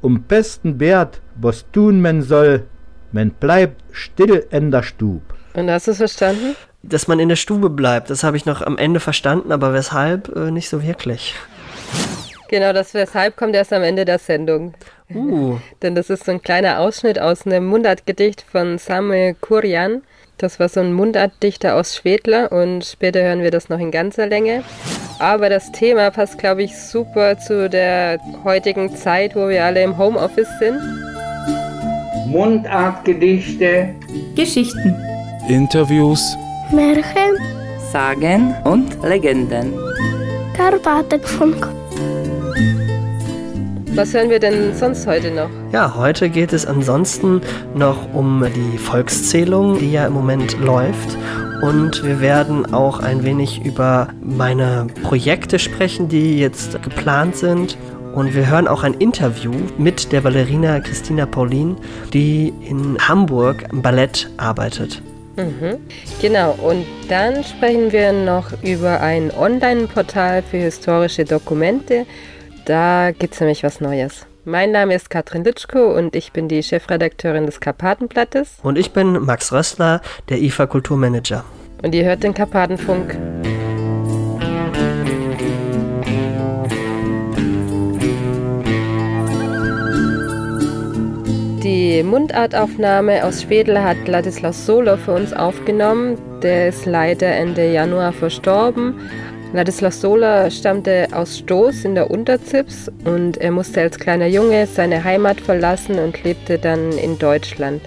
um 0.00 0.22
besten 0.22 0.80
Wert, 0.80 1.20
was 1.36 1.64
tun 1.72 2.00
man 2.00 2.22
soll, 2.22 2.66
man 3.12 3.30
bleibt 3.30 3.82
still 3.92 4.46
in 4.50 4.70
der 4.70 4.82
Stub. 4.82 5.22
Und 5.54 5.70
hast 5.70 5.86
du 5.86 5.92
es 5.92 5.96
verstanden? 5.98 6.56
Dass 6.82 7.08
man 7.08 7.18
in 7.18 7.28
der 7.28 7.36
Stube 7.36 7.70
bleibt, 7.70 8.10
das 8.10 8.22
habe 8.22 8.36
ich 8.36 8.46
noch 8.46 8.62
am 8.62 8.78
Ende 8.78 9.00
verstanden, 9.00 9.50
aber 9.50 9.72
weshalb 9.72 10.34
äh, 10.36 10.50
nicht 10.50 10.68
so 10.68 10.82
wirklich. 10.82 11.34
Genau, 12.48 12.72
das 12.72 12.94
weshalb 12.94 13.36
kommt 13.36 13.54
erst 13.54 13.72
am 13.72 13.82
Ende 13.82 14.04
der 14.04 14.18
Sendung. 14.18 14.74
Uh. 15.12 15.58
Denn 15.82 15.94
das 15.94 16.10
ist 16.10 16.24
so 16.24 16.32
ein 16.32 16.42
kleiner 16.42 16.80
Ausschnitt 16.80 17.18
aus 17.18 17.46
einem 17.46 17.66
Mundartgedicht 17.66 18.42
von 18.42 18.78
Samuel 18.78 19.34
Kurian. 19.34 20.02
Das 20.38 20.60
war 20.60 20.68
so 20.68 20.78
ein 20.78 20.92
Mundartdichter 20.92 21.74
aus 21.74 21.96
Schwedler 21.96 22.52
und 22.52 22.84
später 22.84 23.20
hören 23.20 23.42
wir 23.42 23.50
das 23.50 23.68
noch 23.68 23.80
in 23.80 23.90
ganzer 23.90 24.28
Länge. 24.28 24.62
Aber 25.18 25.48
das 25.48 25.72
Thema 25.72 26.12
passt, 26.12 26.38
glaube 26.38 26.62
ich, 26.62 26.78
super 26.78 27.36
zu 27.40 27.68
der 27.68 28.20
heutigen 28.44 28.94
Zeit, 28.94 29.34
wo 29.34 29.48
wir 29.48 29.64
alle 29.64 29.82
im 29.82 29.98
Homeoffice 29.98 30.48
sind. 30.60 30.78
Mundartgedichte, 32.28 33.96
Geschichten, 34.36 34.94
Interviews, 35.48 36.36
Märchen, 36.72 37.36
Sagen 37.90 38.54
und 38.62 39.02
Legenden. 39.02 39.74
Karpatenfunk. 40.56 41.66
Was 43.94 44.14
hören 44.14 44.30
wir 44.30 44.38
denn 44.38 44.74
sonst 44.74 45.06
heute 45.06 45.30
noch? 45.30 45.48
Ja, 45.72 45.94
heute 45.96 46.28
geht 46.28 46.52
es 46.52 46.66
ansonsten 46.66 47.40
noch 47.74 48.12
um 48.12 48.44
die 48.54 48.78
Volkszählung, 48.78 49.78
die 49.78 49.92
ja 49.92 50.06
im 50.06 50.12
Moment 50.12 50.58
läuft. 50.60 51.16
Und 51.62 52.04
wir 52.04 52.20
werden 52.20 52.72
auch 52.72 53.00
ein 53.00 53.24
wenig 53.24 53.64
über 53.64 54.08
meine 54.22 54.86
Projekte 55.02 55.58
sprechen, 55.58 56.08
die 56.08 56.38
jetzt 56.38 56.80
geplant 56.82 57.36
sind. 57.36 57.76
Und 58.14 58.34
wir 58.34 58.48
hören 58.48 58.68
auch 58.68 58.84
ein 58.84 58.94
Interview 58.94 59.52
mit 59.78 60.12
der 60.12 60.20
Ballerina 60.20 60.80
Christina 60.80 61.26
Paulin, 61.26 61.76
die 62.12 62.52
in 62.68 62.96
Hamburg 63.00 63.64
am 63.70 63.82
Ballett 63.82 64.30
arbeitet. 64.36 65.02
Mhm. 65.36 65.76
Genau, 66.20 66.56
und 66.62 66.84
dann 67.08 67.44
sprechen 67.44 67.92
wir 67.92 68.12
noch 68.12 68.50
über 68.62 69.00
ein 69.00 69.30
Online-Portal 69.36 70.42
für 70.42 70.58
historische 70.58 71.24
Dokumente. 71.24 72.06
Da 72.68 73.12
gibt 73.18 73.32
es 73.32 73.40
nämlich 73.40 73.62
was 73.62 73.80
Neues. 73.80 74.26
Mein 74.44 74.72
Name 74.72 74.94
ist 74.94 75.08
Katrin 75.08 75.42
Litschko 75.42 75.96
und 75.96 76.14
ich 76.14 76.32
bin 76.32 76.48
die 76.48 76.62
Chefredakteurin 76.62 77.46
des 77.46 77.60
Karpatenblattes. 77.60 78.58
Und 78.62 78.76
ich 78.76 78.92
bin 78.92 79.24
Max 79.24 79.54
Rössler, 79.54 80.02
der 80.28 80.42
IFA 80.42 80.66
Kulturmanager. 80.66 81.46
Und 81.82 81.94
ihr 81.94 82.04
hört 82.04 82.22
den 82.22 82.34
Karpatenfunk. 82.34 83.16
Die 91.62 92.02
Mundartaufnahme 92.02 93.24
aus 93.24 93.44
Schwedel 93.44 93.82
hat 93.82 94.06
Ladislaus 94.06 94.66
Solo 94.66 94.98
für 94.98 95.14
uns 95.14 95.32
aufgenommen. 95.32 96.18
Der 96.42 96.68
ist 96.68 96.84
leider 96.84 97.28
Ende 97.28 97.72
Januar 97.72 98.12
verstorben. 98.12 98.94
Ladislaus 99.54 100.02
Sola 100.02 100.50
stammte 100.50 101.08
aus 101.12 101.38
Stoß 101.38 101.86
in 101.86 101.94
der 101.94 102.10
Unterzips 102.10 102.90
und 103.04 103.38
er 103.38 103.50
musste 103.50 103.80
als 103.80 103.98
kleiner 103.98 104.26
Junge 104.26 104.66
seine 104.66 105.02
Heimat 105.02 105.40
verlassen 105.40 105.98
und 105.98 106.22
lebte 106.22 106.58
dann 106.58 106.92
in 106.92 107.18
Deutschland. 107.18 107.80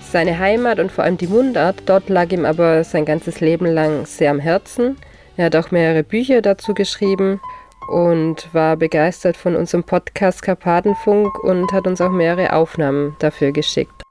Seine 0.00 0.38
Heimat 0.38 0.78
und 0.78 0.92
vor 0.92 1.02
allem 1.02 1.18
die 1.18 1.26
Mundart, 1.26 1.82
dort 1.86 2.08
lag 2.08 2.30
ihm 2.30 2.44
aber 2.44 2.84
sein 2.84 3.04
ganzes 3.04 3.40
Leben 3.40 3.66
lang 3.66 4.06
sehr 4.06 4.30
am 4.30 4.38
Herzen. 4.38 4.96
Er 5.36 5.46
hat 5.46 5.56
auch 5.56 5.72
mehrere 5.72 6.04
Bücher 6.04 6.40
dazu 6.40 6.72
geschrieben 6.72 7.40
und 7.88 8.48
war 8.54 8.76
begeistert 8.76 9.36
von 9.36 9.56
unserem 9.56 9.82
Podcast 9.82 10.42
Karpatenfunk 10.42 11.42
und 11.42 11.72
hat 11.72 11.88
uns 11.88 12.00
auch 12.00 12.12
mehrere 12.12 12.52
Aufnahmen 12.52 13.16
dafür 13.18 13.50
geschickt. 13.50 14.07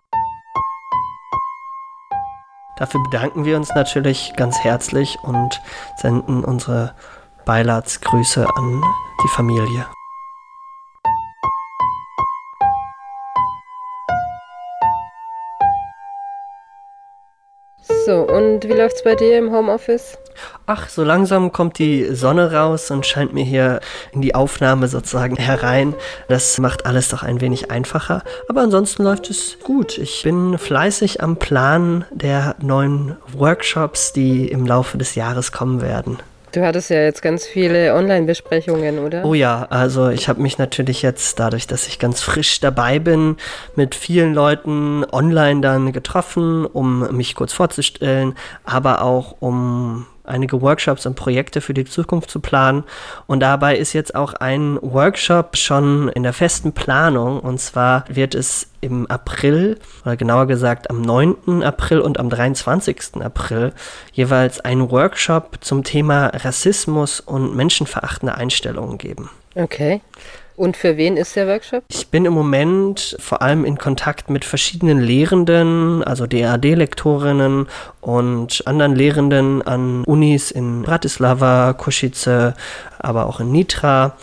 Dafür 2.78 3.02
bedanken 3.04 3.46
wir 3.46 3.58
uns 3.58 3.74
natürlich 3.74 4.34
ganz 4.36 4.60
herzlich 4.60 5.18
und 5.24 5.60
senden 5.98 6.44
unsere 6.44 6.94
Beiladsgrüße 7.46 8.48
an 8.56 8.84
die 9.24 9.30
Familie. 9.30 9.86
So, 18.08 18.22
und 18.22 18.66
wie 18.66 18.72
läuft's 18.72 19.04
bei 19.04 19.16
dir 19.16 19.38
im 19.38 19.52
Homeoffice? 19.52 20.18
Ach, 20.66 20.88
so 20.88 21.04
langsam 21.04 21.52
kommt 21.52 21.78
die 21.78 22.16
Sonne 22.16 22.54
raus 22.54 22.90
und 22.90 23.06
scheint 23.06 23.34
mir 23.34 23.44
hier 23.44 23.82
in 24.14 24.22
die 24.22 24.34
Aufnahme 24.34 24.88
sozusagen 24.88 25.36
herein. 25.36 25.94
Das 26.30 26.58
macht 26.58 26.86
alles 26.86 27.10
doch 27.10 27.24
ein 27.24 27.42
wenig 27.42 27.70
einfacher. 27.70 28.24
Aber 28.48 28.62
ansonsten 28.62 29.04
läuft 29.04 29.30
es 29.30 29.58
gut. 29.62 29.98
Ich 29.98 30.24
bin 30.24 30.58
fleißig 30.58 31.22
am 31.22 31.36
Plan 31.36 32.06
der 32.10 32.56
neuen 32.62 33.18
Workshops, 33.34 34.14
die 34.14 34.48
im 34.48 34.66
Laufe 34.66 34.98
des 34.98 35.16
Jahres 35.16 35.52
kommen 35.52 35.82
werden. 35.82 36.18
Du 36.58 36.66
hattest 36.66 36.90
ja 36.90 37.04
jetzt 37.04 37.22
ganz 37.22 37.46
viele 37.46 37.94
Online-Besprechungen, 37.94 38.98
oder? 38.98 39.24
Oh 39.26 39.36
ja, 39.36 39.68
also 39.70 40.10
ich 40.10 40.28
habe 40.28 40.42
mich 40.42 40.58
natürlich 40.58 41.04
jetzt, 41.04 41.40
dadurch, 41.40 41.68
dass 41.68 41.88
ich 41.88 42.00
ganz 42.00 42.22
frisch 42.22 42.60
dabei 42.60 42.98
bin, 42.98 43.38
mit 43.76 43.94
vielen 43.94 44.34
Leuten 44.34 45.06
online 45.12 45.62
dann 45.62 45.94
getroffen, 45.94 46.66
um 46.66 47.16
mich 47.16 47.36
kurz 47.36 47.54
vorzustellen, 47.54 48.34
aber 48.64 49.04
auch 49.04 49.36
um 49.40 50.08
einige 50.28 50.62
Workshops 50.62 51.06
und 51.06 51.16
Projekte 51.16 51.62
für 51.62 51.74
die 51.74 51.86
Zukunft 51.86 52.30
zu 52.30 52.40
planen. 52.40 52.84
Und 53.26 53.42
dabei 53.42 53.78
ist 53.78 53.94
jetzt 53.94 54.16
auch 54.16 54.34
ein 54.34 54.78
Workshop 54.82 55.58
schon 55.58 56.10
in 56.10 56.24
der 56.24 56.34
festen 56.34 56.74
Planung. 56.74 57.40
Und 57.40 57.60
zwar 57.60 58.06
wird 58.08 58.36
es 58.36 58.70
im 58.82 59.08
April, 59.08 59.80
oder 60.04 60.16
genauer 60.18 60.46
gesagt 60.46 60.90
am 60.90 61.02
9. 61.02 61.64
April 61.64 62.00
und 62.00 62.20
am 62.20 62.30
23. 62.30 63.22
April, 63.22 63.74
jeweils 64.14 64.60
einen 64.60 64.92
Workshop 64.92 65.58
zum 65.62 65.84
Thema 65.84 66.28
Rassismus 66.28 67.20
und 67.20 67.56
menschenverachtende 67.56 68.36
Einstellungen 68.36 68.98
geben. 68.98 69.30
Okay. 69.56 70.02
Und 70.58 70.76
für 70.76 70.98
wen 70.98 71.18
ist 71.18 71.36
der 71.36 71.48
Workshop? 71.48 71.84
Ich 71.88 72.08
bin 72.08 72.26
im 72.26 72.34
Moment 72.34 73.16
vor 73.20 73.44
allem 73.44 73.64
in 73.64 73.78
Kontakt 73.78 74.32
mit 74.32 74.44
verschiedenen 74.44 75.00
Lehrenden, 75.00 76.04
also 76.04 76.26
DAD-Lektorinnen 76.26 77.68
und 78.02 78.64
anderen 78.66 78.96
Lehrenden 78.96 79.62
an 79.62 80.04
Unis 80.06 80.50
in 80.50 80.82
Bratislava, 80.82 81.74
Košice, 81.74 82.56
aber 82.98 83.28
auch 83.28 83.40
in 83.40 83.52
Nitra. 83.52 84.18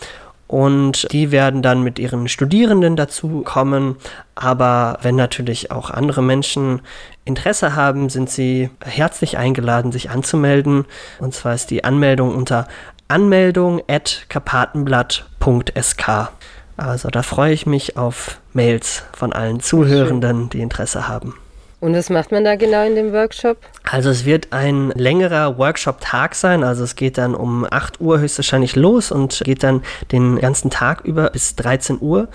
Und 0.47 1.11
die 1.13 1.31
werden 1.31 1.61
dann 1.61 1.83
mit 1.83 1.99
ihren 1.99 2.27
Studierenden 2.27 2.97
dazu 2.97 3.41
kommen. 3.45 3.95
Aber 4.35 4.99
wenn 5.01 5.15
natürlich 5.15 5.71
auch 5.71 5.89
andere 5.89 6.21
Menschen 6.21 6.81
Interesse 7.23 7.75
haben, 7.75 8.09
sind 8.09 8.29
sie 8.29 8.69
herzlich 8.83 9.37
eingeladen, 9.37 9.93
sich 9.93 10.09
anzumelden. 10.09 10.85
Und 11.19 11.33
zwar 11.33 11.55
ist 11.55 11.71
die 11.71 11.85
Anmeldung 11.85 12.35
unter 12.35 12.67
anmeldung 13.07 13.81
at 13.87 14.25
karpatenblatt.sk. 14.29 16.29
Also 16.77 17.09
da 17.09 17.23
freue 17.23 17.53
ich 17.53 17.65
mich 17.65 17.97
auf 17.97 18.39
Mails 18.53 19.03
von 19.13 19.33
allen 19.33 19.59
Zuhörenden, 19.59 20.49
die 20.49 20.61
Interesse 20.61 21.07
haben. 21.07 21.35
Und 21.79 21.93
was 21.93 22.09
macht 22.09 22.31
man 22.31 22.43
da 22.43 22.55
genau 22.55 22.85
in 22.85 22.95
dem 22.95 23.13
Workshop? 23.13 23.57
Also 23.83 24.09
es 24.09 24.25
wird 24.25 24.51
ein 24.51 24.91
längerer 24.95 25.57
Workshop-Tag 25.57 26.33
sein. 26.33 26.63
Also 26.63 26.83
es 26.83 26.95
geht 26.95 27.17
dann 27.17 27.35
um 27.35 27.67
8 27.69 28.01
Uhr 28.01 28.19
höchstwahrscheinlich 28.19 28.75
los 28.75 29.11
und 29.11 29.41
geht 29.45 29.61
dann 29.61 29.83
den 30.11 30.39
ganzen 30.39 30.71
Tag 30.71 31.01
über 31.01 31.29
bis 31.29 31.55
13 31.55 31.99
Uhr. 32.01 32.27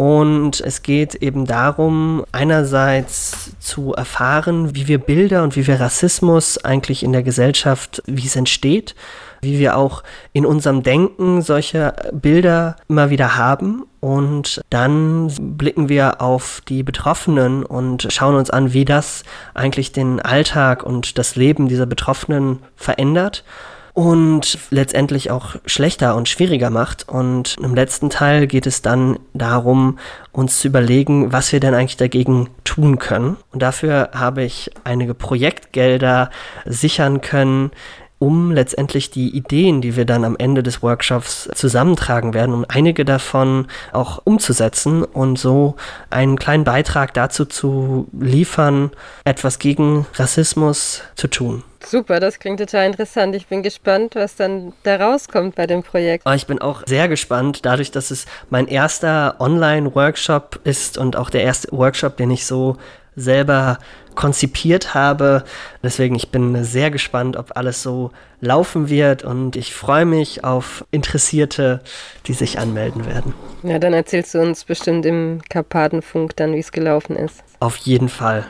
Und 0.00 0.62
es 0.62 0.80
geht 0.80 1.16
eben 1.16 1.44
darum, 1.44 2.24
einerseits 2.32 3.54
zu 3.58 3.92
erfahren, 3.92 4.74
wie 4.74 4.88
wir 4.88 4.96
Bilder 4.96 5.42
und 5.42 5.56
wie 5.56 5.66
wir 5.66 5.78
Rassismus 5.78 6.56
eigentlich 6.56 7.02
in 7.02 7.12
der 7.12 7.22
Gesellschaft, 7.22 8.02
wie 8.06 8.24
es 8.24 8.34
entsteht, 8.34 8.94
wie 9.42 9.58
wir 9.58 9.76
auch 9.76 10.02
in 10.32 10.46
unserem 10.46 10.82
Denken 10.82 11.42
solche 11.42 11.92
Bilder 12.14 12.76
immer 12.88 13.10
wieder 13.10 13.36
haben. 13.36 13.84
Und 14.00 14.62
dann 14.70 15.30
blicken 15.58 15.90
wir 15.90 16.22
auf 16.22 16.62
die 16.66 16.82
Betroffenen 16.82 17.62
und 17.62 18.08
schauen 18.10 18.36
uns 18.36 18.48
an, 18.48 18.72
wie 18.72 18.86
das 18.86 19.22
eigentlich 19.52 19.92
den 19.92 20.18
Alltag 20.18 20.82
und 20.82 21.18
das 21.18 21.36
Leben 21.36 21.68
dieser 21.68 21.84
Betroffenen 21.84 22.60
verändert 22.74 23.44
und 23.94 24.58
letztendlich 24.70 25.30
auch 25.30 25.56
schlechter 25.66 26.16
und 26.16 26.28
schwieriger 26.28 26.70
macht. 26.70 27.08
Und 27.08 27.56
im 27.62 27.74
letzten 27.74 28.10
Teil 28.10 28.46
geht 28.46 28.66
es 28.66 28.82
dann 28.82 29.18
darum, 29.34 29.98
uns 30.32 30.58
zu 30.58 30.68
überlegen, 30.68 31.32
was 31.32 31.52
wir 31.52 31.60
denn 31.60 31.74
eigentlich 31.74 31.96
dagegen 31.96 32.48
tun 32.64 32.98
können. 32.98 33.36
Und 33.52 33.62
dafür 33.62 34.10
habe 34.14 34.42
ich 34.42 34.70
einige 34.84 35.14
Projektgelder 35.14 36.30
sichern 36.64 37.20
können, 37.20 37.70
um 38.20 38.52
letztendlich 38.52 39.10
die 39.10 39.34
Ideen, 39.34 39.80
die 39.80 39.96
wir 39.96 40.04
dann 40.04 40.24
am 40.24 40.36
Ende 40.38 40.62
des 40.62 40.82
Workshops 40.82 41.48
zusammentragen 41.54 42.34
werden, 42.34 42.54
um 42.54 42.66
einige 42.68 43.06
davon 43.06 43.66
auch 43.92 44.20
umzusetzen 44.24 45.02
und 45.02 45.38
so 45.38 45.74
einen 46.10 46.38
kleinen 46.38 46.64
Beitrag 46.64 47.14
dazu 47.14 47.46
zu 47.46 48.08
liefern, 48.12 48.90
etwas 49.24 49.58
gegen 49.58 50.06
Rassismus 50.14 51.02
zu 51.16 51.28
tun. 51.28 51.62
Super, 51.84 52.20
das 52.20 52.38
klingt 52.38 52.60
total 52.60 52.86
interessant. 52.86 53.34
Ich 53.34 53.46
bin 53.46 53.62
gespannt, 53.62 54.14
was 54.14 54.36
dann 54.36 54.72
da 54.82 54.96
rauskommt 54.96 55.54
bei 55.54 55.66
dem 55.66 55.82
Projekt. 55.82 56.26
Ah, 56.26 56.34
ich 56.34 56.46
bin 56.46 56.60
auch 56.60 56.82
sehr 56.86 57.08
gespannt, 57.08 57.64
dadurch, 57.64 57.90
dass 57.90 58.10
es 58.10 58.26
mein 58.48 58.68
erster 58.68 59.36
Online-Workshop 59.40 60.60
ist 60.64 60.98
und 60.98 61.16
auch 61.16 61.30
der 61.30 61.42
erste 61.42 61.72
Workshop, 61.72 62.16
den 62.16 62.30
ich 62.30 62.46
so 62.46 62.76
selber 63.16 63.78
konzipiert 64.14 64.94
habe. 64.94 65.44
Deswegen, 65.82 66.14
ich 66.14 66.30
bin 66.30 66.64
sehr 66.64 66.90
gespannt, 66.90 67.36
ob 67.36 67.56
alles 67.56 67.82
so 67.82 68.10
laufen 68.40 68.88
wird 68.88 69.24
und 69.24 69.56
ich 69.56 69.74
freue 69.74 70.04
mich 70.04 70.44
auf 70.44 70.84
Interessierte, 70.90 71.80
die 72.26 72.34
sich 72.34 72.58
anmelden 72.58 73.06
werden. 73.06 73.34
Ja, 73.62 73.78
dann 73.78 73.92
erzählst 73.92 74.34
du 74.34 74.40
uns 74.40 74.64
bestimmt 74.64 75.06
im 75.06 75.40
Karpatenfunk 75.48 76.36
dann, 76.36 76.54
wie 76.54 76.58
es 76.58 76.72
gelaufen 76.72 77.16
ist. 77.16 77.42
Auf 77.60 77.76
jeden 77.76 78.08
Fall. 78.08 78.46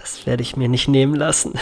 Das 0.00 0.26
werde 0.26 0.42
ich 0.42 0.56
mir 0.56 0.68
nicht 0.68 0.88
nehmen 0.88 1.14
lassen. 1.14 1.54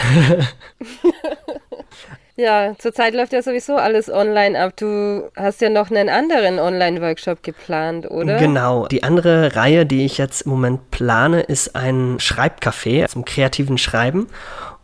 ja, 2.37 2.73
zurzeit 2.77 3.13
läuft 3.13 3.33
ja 3.33 3.41
sowieso 3.41 3.75
alles 3.75 4.09
online 4.09 4.57
ab. 4.57 4.73
Du 4.77 5.29
hast 5.35 5.61
ja 5.61 5.69
noch 5.69 5.91
einen 5.91 6.07
anderen 6.07 6.57
Online-Workshop 6.57 7.43
geplant, 7.43 8.09
oder? 8.09 8.37
Genau. 8.37 8.87
Die 8.87 9.03
andere 9.03 9.55
Reihe, 9.55 9.85
die 9.85 10.05
ich 10.05 10.17
jetzt 10.17 10.43
im 10.43 10.51
Moment 10.51 10.91
plane, 10.91 11.41
ist 11.41 11.75
ein 11.75 12.17
Schreibcafé 12.19 13.07
zum 13.07 13.25
kreativen 13.25 13.77
Schreiben. 13.77 14.27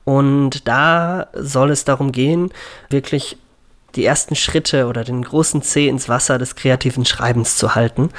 Und 0.04 0.68
da 0.68 1.28
soll 1.34 1.72
es 1.72 1.86
darum 1.86 2.12
gehen, 2.12 2.52
wirklich 2.90 3.38
die 3.96 4.06
ersten 4.06 4.36
Schritte 4.36 4.88
oder 4.88 5.06
den 5.06 5.24
großen 5.24 5.62
Zeh 5.62 5.88
ins 5.88 6.10
Wasser 6.10 6.38
des 6.38 6.56
kreativen 6.56 7.06
Schreibens 7.06 7.56
zu 7.56 7.76
halten, 7.76 8.10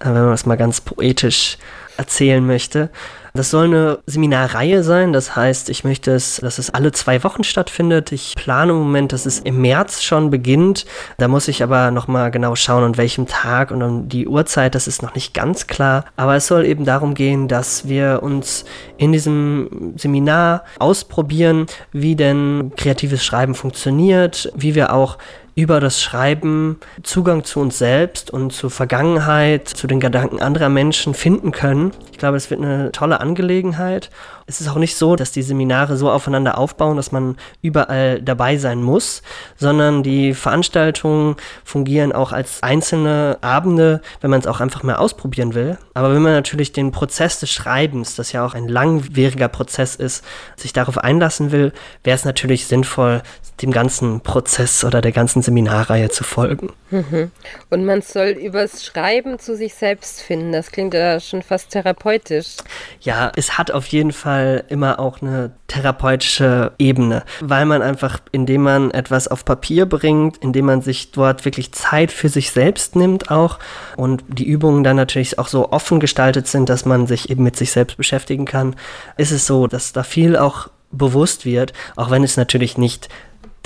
äh, 0.00 0.06
wenn 0.06 0.14
man 0.14 0.30
das 0.30 0.46
mal 0.46 0.56
ganz 0.56 0.80
poetisch 0.80 1.58
erzählen 1.98 2.44
möchte. 2.44 2.88
Das 3.36 3.50
soll 3.50 3.66
eine 3.66 3.98
Seminarreihe 4.06 4.82
sein, 4.82 5.12
das 5.12 5.36
heißt, 5.36 5.68
ich 5.68 5.84
möchte 5.84 6.12
es, 6.12 6.36
dass 6.36 6.58
es 6.58 6.70
alle 6.70 6.90
zwei 6.92 7.22
Wochen 7.22 7.44
stattfindet. 7.44 8.10
Ich 8.10 8.34
plane 8.34 8.72
im 8.72 8.78
Moment, 8.78 9.12
dass 9.12 9.26
es 9.26 9.40
im 9.40 9.60
März 9.60 10.02
schon 10.02 10.30
beginnt. 10.30 10.86
Da 11.18 11.28
muss 11.28 11.46
ich 11.48 11.62
aber 11.62 11.90
nochmal 11.90 12.30
genau 12.30 12.54
schauen, 12.54 12.82
an 12.82 12.96
welchem 12.96 13.26
Tag 13.26 13.70
und 13.70 13.82
um 13.82 14.08
die 14.08 14.26
Uhrzeit, 14.26 14.74
das 14.74 14.88
ist 14.88 15.02
noch 15.02 15.14
nicht 15.14 15.34
ganz 15.34 15.66
klar. 15.66 16.06
Aber 16.16 16.34
es 16.36 16.46
soll 16.46 16.64
eben 16.64 16.86
darum 16.86 17.14
gehen, 17.14 17.46
dass 17.46 17.86
wir 17.86 18.20
uns 18.22 18.64
in 18.96 19.12
diesem 19.12 19.92
Seminar 19.96 20.64
ausprobieren, 20.78 21.66
wie 21.92 22.16
denn 22.16 22.72
kreatives 22.76 23.22
Schreiben 23.22 23.54
funktioniert, 23.54 24.50
wie 24.56 24.74
wir 24.74 24.94
auch 24.94 25.18
über 25.56 25.80
das 25.80 26.02
Schreiben 26.02 26.78
Zugang 27.02 27.42
zu 27.42 27.60
uns 27.60 27.78
selbst 27.78 28.30
und 28.30 28.52
zur 28.52 28.70
Vergangenheit, 28.70 29.66
zu 29.66 29.86
den 29.86 30.00
Gedanken 30.00 30.38
anderer 30.38 30.68
Menschen 30.68 31.14
finden 31.14 31.50
können. 31.50 31.92
Ich 32.12 32.18
glaube, 32.18 32.36
es 32.36 32.50
wird 32.50 32.60
eine 32.60 32.92
tolle 32.92 33.20
Angelegenheit. 33.20 34.10
Es 34.46 34.60
ist 34.60 34.68
auch 34.68 34.76
nicht 34.76 34.96
so, 34.96 35.16
dass 35.16 35.32
die 35.32 35.42
Seminare 35.42 35.96
so 35.96 36.10
aufeinander 36.10 36.58
aufbauen, 36.58 36.96
dass 36.96 37.10
man 37.10 37.36
überall 37.62 38.20
dabei 38.20 38.58
sein 38.58 38.82
muss, 38.82 39.22
sondern 39.56 40.02
die 40.02 40.34
Veranstaltungen 40.34 41.36
fungieren 41.64 42.12
auch 42.12 42.32
als 42.32 42.62
einzelne 42.62 43.38
Abende, 43.40 44.02
wenn 44.20 44.30
man 44.30 44.40
es 44.40 44.46
auch 44.46 44.60
einfach 44.60 44.82
mal 44.82 44.96
ausprobieren 44.96 45.54
will. 45.54 45.78
Aber 45.94 46.14
wenn 46.14 46.22
man 46.22 46.32
natürlich 46.32 46.72
den 46.72 46.92
Prozess 46.92 47.40
des 47.40 47.50
Schreibens, 47.50 48.14
das 48.14 48.32
ja 48.32 48.44
auch 48.44 48.52
ein 48.52 48.68
langwieriger 48.68 49.48
Prozess 49.48 49.96
ist, 49.96 50.22
sich 50.54 50.74
darauf 50.74 50.98
einlassen 50.98 51.50
will, 51.50 51.72
wäre 52.04 52.14
es 52.14 52.26
natürlich 52.26 52.66
sinnvoll, 52.66 53.22
dem 53.62 53.70
ganzen 53.70 54.20
Prozess 54.20 54.84
oder 54.84 55.00
der 55.00 55.12
ganzen 55.12 55.42
Seminarreihe 55.46 56.10
zu 56.10 56.22
folgen. 56.22 56.72
Mhm. 56.90 57.30
Und 57.70 57.84
man 57.84 58.02
soll 58.02 58.28
übers 58.28 58.84
Schreiben 58.84 59.38
zu 59.38 59.56
sich 59.56 59.74
selbst 59.74 60.20
finden. 60.20 60.52
Das 60.52 60.70
klingt 60.70 60.94
ja 60.94 61.18
schon 61.18 61.42
fast 61.42 61.70
therapeutisch. 61.70 62.56
Ja, 63.00 63.32
es 63.34 63.56
hat 63.58 63.70
auf 63.70 63.86
jeden 63.86 64.12
Fall 64.12 64.64
immer 64.68 65.00
auch 65.00 65.22
eine 65.22 65.52
therapeutische 65.68 66.72
Ebene, 66.78 67.24
weil 67.40 67.64
man 67.64 67.82
einfach, 67.82 68.20
indem 68.30 68.62
man 68.62 68.90
etwas 68.90 69.26
auf 69.28 69.44
Papier 69.44 69.86
bringt, 69.86 70.36
indem 70.38 70.66
man 70.66 70.82
sich 70.82 71.10
dort 71.10 71.44
wirklich 71.44 71.72
Zeit 71.72 72.12
für 72.12 72.28
sich 72.28 72.50
selbst 72.50 72.94
nimmt 72.94 73.30
auch 73.30 73.58
und 73.96 74.22
die 74.28 74.46
Übungen 74.46 74.84
dann 74.84 74.96
natürlich 74.96 75.38
auch 75.38 75.48
so 75.48 75.72
offen 75.72 75.98
gestaltet 75.98 76.46
sind, 76.46 76.68
dass 76.68 76.84
man 76.84 77.06
sich 77.06 77.30
eben 77.30 77.42
mit 77.42 77.56
sich 77.56 77.72
selbst 77.72 77.96
beschäftigen 77.96 78.44
kann, 78.44 78.76
ist 79.16 79.32
es 79.32 79.46
so, 79.46 79.66
dass 79.66 79.92
da 79.92 80.02
viel 80.02 80.36
auch 80.36 80.68
bewusst 80.92 81.44
wird, 81.44 81.72
auch 81.96 82.10
wenn 82.10 82.22
es 82.22 82.36
natürlich 82.36 82.78
nicht 82.78 83.08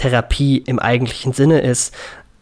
Therapie 0.00 0.58
im 0.66 0.78
eigentlichen 0.78 1.32
Sinne 1.34 1.60
ist. 1.60 1.94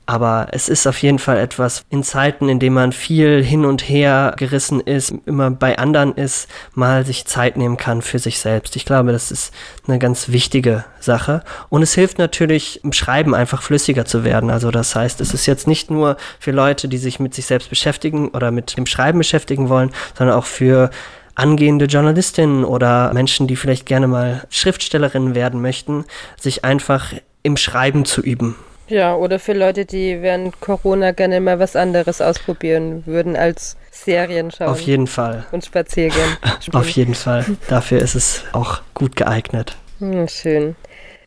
Aber 0.06 0.46
es 0.52 0.70
ist 0.70 0.86
auf 0.86 1.02
jeden 1.02 1.18
Fall 1.18 1.36
etwas 1.36 1.84
in 1.90 2.02
Zeiten, 2.02 2.48
in 2.48 2.58
denen 2.58 2.74
man 2.74 2.92
viel 2.92 3.44
hin 3.44 3.66
und 3.66 3.86
her 3.86 4.32
gerissen 4.38 4.80
ist, 4.80 5.12
immer 5.26 5.50
bei 5.50 5.78
anderen 5.78 6.14
ist, 6.14 6.48
mal 6.72 7.04
sich 7.04 7.26
Zeit 7.26 7.58
nehmen 7.58 7.76
kann 7.76 8.00
für 8.00 8.18
sich 8.18 8.38
selbst. 8.38 8.74
Ich 8.76 8.86
glaube, 8.86 9.12
das 9.12 9.30
ist 9.30 9.52
eine 9.86 9.98
ganz 9.98 10.30
wichtige 10.30 10.86
Sache. 10.98 11.42
Und 11.68 11.82
es 11.82 11.92
hilft 11.92 12.16
natürlich, 12.16 12.82
im 12.84 12.94
Schreiben 12.94 13.34
einfach 13.34 13.60
flüssiger 13.60 14.06
zu 14.06 14.24
werden. 14.24 14.48
Also 14.48 14.70
das 14.70 14.96
heißt, 14.96 15.20
es 15.20 15.34
ist 15.34 15.44
jetzt 15.44 15.66
nicht 15.66 15.90
nur 15.90 16.16
für 16.40 16.52
Leute, 16.52 16.88
die 16.88 16.96
sich 16.96 17.20
mit 17.20 17.34
sich 17.34 17.44
selbst 17.44 17.68
beschäftigen 17.68 18.28
oder 18.28 18.50
mit 18.50 18.78
dem 18.78 18.86
Schreiben 18.86 19.18
beschäftigen 19.18 19.68
wollen, 19.68 19.90
sondern 20.16 20.38
auch 20.38 20.46
für 20.46 20.88
angehende 21.34 21.84
Journalistinnen 21.84 22.64
oder 22.64 23.12
Menschen, 23.12 23.46
die 23.46 23.56
vielleicht 23.56 23.84
gerne 23.84 24.08
mal 24.08 24.46
Schriftstellerinnen 24.48 25.34
werden 25.34 25.60
möchten, 25.60 26.06
sich 26.40 26.64
einfach 26.64 27.12
im 27.42 27.56
Schreiben 27.56 28.04
zu 28.04 28.20
üben. 28.22 28.56
Ja, 28.88 29.14
oder 29.14 29.38
für 29.38 29.52
Leute, 29.52 29.84
die 29.84 30.22
während 30.22 30.60
Corona 30.60 31.12
gerne 31.12 31.40
mal 31.40 31.58
was 31.58 31.76
anderes 31.76 32.22
ausprobieren 32.22 33.02
würden 33.04 33.36
als 33.36 33.76
Serien 33.90 34.50
schauen. 34.50 34.68
Auf 34.68 34.80
jeden 34.80 35.06
Fall. 35.06 35.44
Und 35.52 35.64
Spaziergehen. 35.64 36.36
Auf 36.72 36.88
jeden 36.88 37.14
Fall. 37.14 37.44
Dafür 37.68 38.00
ist 38.00 38.14
es 38.14 38.44
auch 38.52 38.80
gut 38.94 39.14
geeignet. 39.16 39.76
Hm, 39.98 40.26
schön. 40.28 40.76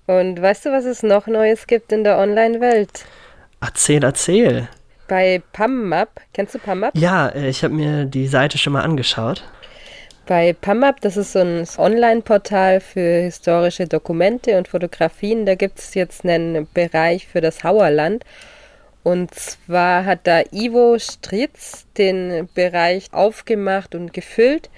Und 0.07 0.41
weißt 0.41 0.65
du, 0.65 0.71
was 0.71 0.85
es 0.85 1.03
noch 1.03 1.27
Neues 1.27 1.67
gibt 1.67 1.91
in 1.91 2.03
der 2.03 2.17
Online-Welt? 2.17 3.05
Erzähl, 3.61 4.03
erzähl. 4.03 4.67
Bei 5.07 5.41
PAMMAP, 5.53 6.09
kennst 6.33 6.55
du 6.55 6.59
PAMMAP? 6.59 6.97
Ja, 6.97 7.27
äh, 7.27 7.49
ich 7.49 7.63
habe 7.63 7.73
mir 7.73 8.05
die 8.05 8.27
Seite 8.27 8.57
schon 8.57 8.73
mal 8.73 8.81
angeschaut. 8.81 9.43
Bei 10.31 10.53
PAMAP, 10.53 11.01
das 11.01 11.17
ist 11.17 11.33
so 11.33 11.39
ein 11.39 11.67
Online-Portal 11.77 12.79
für 12.79 13.01
historische 13.01 13.85
Dokumente 13.85 14.57
und 14.57 14.69
Fotografien, 14.69 15.45
da 15.45 15.55
gibt 15.55 15.79
es 15.79 15.93
jetzt 15.93 16.23
einen 16.23 16.69
Bereich 16.73 17.27
für 17.27 17.41
das 17.41 17.65
Hauerland. 17.65 18.23
Und 19.03 19.35
zwar 19.35 20.05
hat 20.05 20.19
da 20.23 20.39
Ivo 20.53 20.97
Stritz 20.99 21.85
den 21.97 22.47
Bereich 22.55 23.09
aufgemacht 23.11 23.93
und 23.93 24.13
gefüllt. 24.13 24.69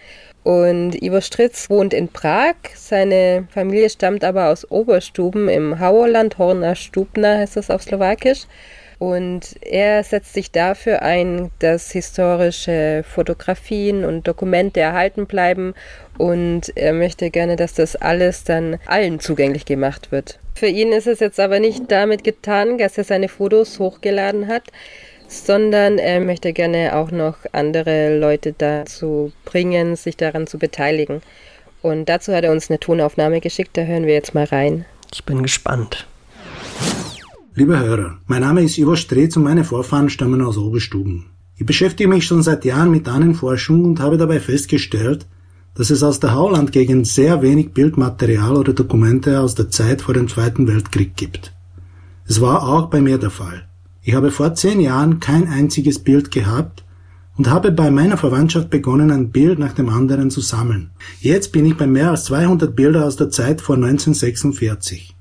Und 0.41 0.99
Ivo 1.03 1.21
Stritz 1.21 1.69
wohnt 1.69 1.93
in 1.93 2.07
Prag. 2.07 2.55
Seine 2.73 3.47
Familie 3.53 3.91
stammt 3.91 4.23
aber 4.23 4.49
aus 4.49 4.71
Oberstuben 4.71 5.49
im 5.49 5.79
Hauerland, 5.79 6.39
Horna 6.39 6.73
Stubna 6.73 7.37
heißt 7.37 7.57
das 7.57 7.69
auf 7.69 7.83
Slowakisch. 7.83 8.47
Und 9.03 9.57
er 9.59 10.01
setzt 10.05 10.33
sich 10.33 10.49
dafür 10.49 11.01
ein, 11.01 11.51
dass 11.59 11.91
historische 11.91 13.03
Fotografien 13.05 14.05
und 14.05 14.25
Dokumente 14.25 14.79
erhalten 14.79 15.25
bleiben. 15.25 15.73
Und 16.17 16.71
er 16.77 16.93
möchte 16.93 17.29
gerne, 17.29 17.57
dass 17.57 17.73
das 17.73 17.97
alles 17.97 18.45
dann 18.45 18.77
allen 18.85 19.19
zugänglich 19.19 19.65
gemacht 19.65 20.13
wird. 20.13 20.39
Für 20.55 20.67
ihn 20.67 20.93
ist 20.93 21.07
es 21.07 21.19
jetzt 21.19 21.41
aber 21.41 21.59
nicht 21.59 21.91
damit 21.91 22.23
getan, 22.23 22.77
dass 22.77 22.97
er 22.97 23.03
seine 23.03 23.27
Fotos 23.27 23.77
hochgeladen 23.77 24.47
hat, 24.47 24.63
sondern 25.27 25.97
er 25.97 26.21
möchte 26.21 26.53
gerne 26.53 26.95
auch 26.95 27.11
noch 27.11 27.35
andere 27.51 28.17
Leute 28.17 28.55
dazu 28.57 29.33
bringen, 29.43 29.97
sich 29.97 30.15
daran 30.15 30.47
zu 30.47 30.57
beteiligen. 30.57 31.21
Und 31.81 32.07
dazu 32.07 32.33
hat 32.33 32.45
er 32.45 32.53
uns 32.53 32.69
eine 32.69 32.79
Tonaufnahme 32.79 33.41
geschickt, 33.41 33.75
da 33.75 33.81
hören 33.81 34.07
wir 34.07 34.13
jetzt 34.13 34.33
mal 34.33 34.45
rein. 34.45 34.85
Ich 35.13 35.25
bin 35.25 35.43
gespannt. 35.43 36.07
Liebe 37.55 37.77
Hörer, 37.77 38.17
mein 38.25 38.41
Name 38.41 38.63
ist 38.63 38.79
Ivo 38.79 38.95
Streetz 38.95 39.37
und 39.37 39.43
meine 39.43 39.63
Vorfahren 39.63 40.09
stammen 40.09 40.41
aus 40.41 40.57
Oberstuben. 40.57 41.25
Ich 41.55 41.67
beschäftige 41.67 42.09
mich 42.09 42.25
schon 42.25 42.41
seit 42.41 42.65
Jahren 42.65 42.89
mit 42.89 43.07
Ahnenforschung 43.07 43.85
und 43.85 43.99
habe 43.99 44.17
dabei 44.17 44.39
festgestellt, 44.39 45.27
dass 45.75 45.91
es 45.91 46.01
aus 46.01 46.19
der 46.19 46.33
Haulandgegend 46.33 47.05
sehr 47.05 47.43
wenig 47.43 47.69
Bildmaterial 47.73 48.55
oder 48.55 48.73
Dokumente 48.73 49.39
aus 49.39 49.53
der 49.53 49.69
Zeit 49.69 50.01
vor 50.01 50.15
dem 50.15 50.27
Zweiten 50.29 50.67
Weltkrieg 50.67 51.15
gibt. 51.15 51.53
Es 52.25 52.41
war 52.41 52.67
auch 52.67 52.87
bei 52.87 53.01
mir 53.01 53.19
der 53.19 53.29
Fall. 53.29 53.67
Ich 54.01 54.15
habe 54.15 54.31
vor 54.31 54.55
zehn 54.55 54.79
Jahren 54.79 55.19
kein 55.19 55.47
einziges 55.47 55.99
Bild 55.99 56.31
gehabt 56.31 56.83
und 57.37 57.51
habe 57.51 57.71
bei 57.71 57.91
meiner 57.91 58.17
Verwandtschaft 58.17 58.71
begonnen, 58.71 59.11
ein 59.11 59.29
Bild 59.29 59.59
nach 59.59 59.73
dem 59.73 59.89
anderen 59.89 60.31
zu 60.31 60.41
sammeln. 60.41 60.89
Jetzt 61.19 61.51
bin 61.51 61.67
ich 61.67 61.77
bei 61.77 61.85
mehr 61.85 62.09
als 62.09 62.23
200 62.23 62.75
Bilder 62.75 63.05
aus 63.05 63.15
der 63.15 63.29
Zeit 63.29 63.61
vor 63.61 63.75
1946. 63.75 65.12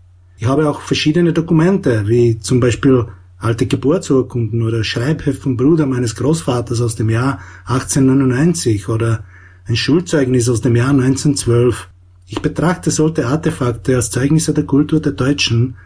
Ich 0.43 0.49
habe 0.49 0.69
auch 0.69 0.81
verschiedene 0.81 1.33
Dokumente, 1.33 2.09
wie 2.09 2.37
zum 2.41 2.59
Beispiel 2.59 3.07
alte 3.39 3.65
Geburtsurkunden 3.65 4.63
oder 4.63 4.83
Schreibheft 4.83 5.41
vom 5.41 5.57
Bruder 5.57 5.87
meines 5.87 6.17
Großvaters 6.17 6.81
aus 6.81 6.97
dem 6.97 7.11
Jahr 7.11 7.39
1899 7.67 8.89
oder 8.89 9.23
ein 9.67 9.77
Schulzeugnis 9.77 10.49
aus 10.49 10.61
dem 10.61 10.75
Jahr 10.75 10.91
1912. 10.91 11.89
Ich 12.27 12.43
betrachte 12.43 12.91
solche 12.91 13.25
Artefakte 13.25 13.95
als 13.95 14.11
Zeugnisse 14.11 14.53
der 14.53 14.65
Kultur 14.65 14.99
der 14.99 15.13
Deutschen, 15.13 15.77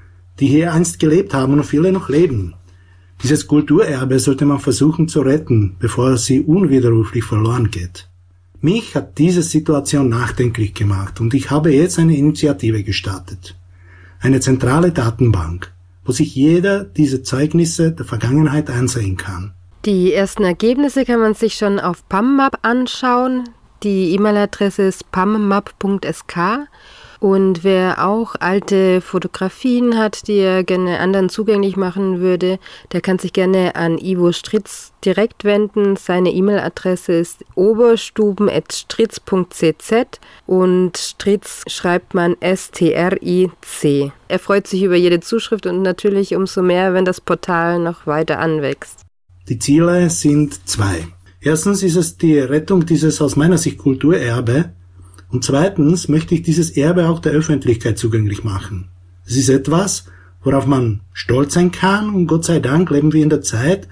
die 0.41 0.47
hier 0.47 0.73
einst 0.73 1.01
gelebt 1.01 1.35
haben 1.35 1.53
und 1.53 1.65
viele 1.65 1.93
noch 1.93 2.09
leben. 2.09 2.55
Dieses 3.23 3.47
Kulturerbe 3.47 4.19
sollte 4.19 4.47
man 4.47 4.61
versuchen 4.61 5.07
zu 5.07 5.21
retten, 5.21 5.77
bevor 5.81 6.17
sie 6.17 6.41
unwiderruflich 6.41 7.25
verloren 7.25 7.71
geht. 7.71 8.09
Mich 8.63 8.95
hat 8.95 9.19
diese 9.19 9.43
Situation 9.43 10.09
nachdenklich 10.09 10.73
gemacht 10.73 11.21
und 11.21 11.35
ich 11.35 11.51
habe 11.51 11.75
jetzt 11.75 11.99
eine 11.99 12.17
Initiative 12.17 12.83
gestartet. 12.85 13.55
Eine 14.26 14.40
zentrale 14.40 14.90
Datenbank, 14.90 15.73
wo 16.04 16.11
sich 16.11 16.35
jeder 16.35 16.83
diese 16.83 17.23
Zeugnisse 17.23 17.92
der 17.92 18.04
Vergangenheit 18.04 18.68
einsehen 18.68 19.16
kann. 19.16 19.54
Die 19.85 20.12
ersten 20.12 20.42
Ergebnisse 20.42 21.04
kann 21.04 21.21
man 21.21 21.35
sich 21.35 21.54
schon 21.54 21.78
auf 21.78 22.09
PAMMAP 22.09 22.59
anschauen. 22.62 23.49
Die 23.85 24.12
E-Mail-Adresse 24.14 24.83
ist 24.83 25.12
pammap.sk 25.12 26.66
und 27.21 27.63
wer 27.65 28.07
auch 28.07 28.35
alte 28.39 29.01
Fotografien 29.01 29.97
hat, 29.97 30.29
die 30.29 30.39
er 30.39 30.63
gerne 30.65 31.01
anderen 31.01 31.29
zugänglich 31.29 31.77
machen 31.77 32.21
würde, 32.21 32.59
der 32.93 33.01
kann 33.01 33.19
sich 33.19 33.33
gerne 33.33 33.75
an 33.77 33.99
Ivo 33.99 34.31
Stritz 34.33 34.93
direkt 35.05 35.45
wenden. 35.45 35.97
Seine 35.97 36.33
E-Mail-Adresse 36.33 37.13
ist 37.13 37.45
oberstuben.stritz.cz 37.55 39.93
und 40.47 40.99
Stritz 40.99 41.63
schreibt 41.67 42.15
man 42.15 42.37
S-T-R-I-C. 42.41 44.13
Er 44.29 44.39
freut 44.39 44.67
sich 44.67 44.83
über 44.83 44.97
jede 44.97 45.21
Zuschrift 45.21 45.67
und 45.67 45.83
natürlich 45.83 46.35
umso 46.35 46.63
mehr, 46.63 46.95
wenn 46.95 47.05
das 47.05 47.21
Portal 47.21 47.79
noch 47.79 48.07
weiter 48.07 48.39
anwächst. 48.39 49.03
Die 49.49 49.59
Ziele 49.59 50.09
sind 50.11 50.69
zwei. 50.69 51.07
Erstens 51.41 51.83
ist 51.85 51.97
es 51.97 52.17
die 52.17 52.39
Rettung 52.39 52.85
dieses 52.85 53.23
aus 53.23 53.37
meiner 53.37 53.59
Sicht 53.59 53.79
Kulturerbe 53.79 54.71
und 55.30 55.45
zweitens 55.45 56.09
möchte 56.09 56.35
ich 56.35 56.42
dieses 56.42 56.71
Erbe 56.71 57.09
auch 57.09 57.18
der 57.18 57.33
Öffentlichkeit 57.33 57.99
zugänglich 57.99 58.45
machen. 58.45 58.88
Es 59.25 59.37
ist 59.37 59.49
etwas, 59.49 60.06
worauf 60.42 60.66
man 60.66 61.00
stolz 61.12 61.54
sein 61.54 61.73
kann 61.73 62.14
und 62.14 62.26
Gott 62.26 62.45
sei 62.45 62.61
Dank 62.61 62.90
leben 62.90 63.12
wir 63.12 63.23
in 63.23 63.30
der 63.30 63.42
Zeit, 63.42 63.88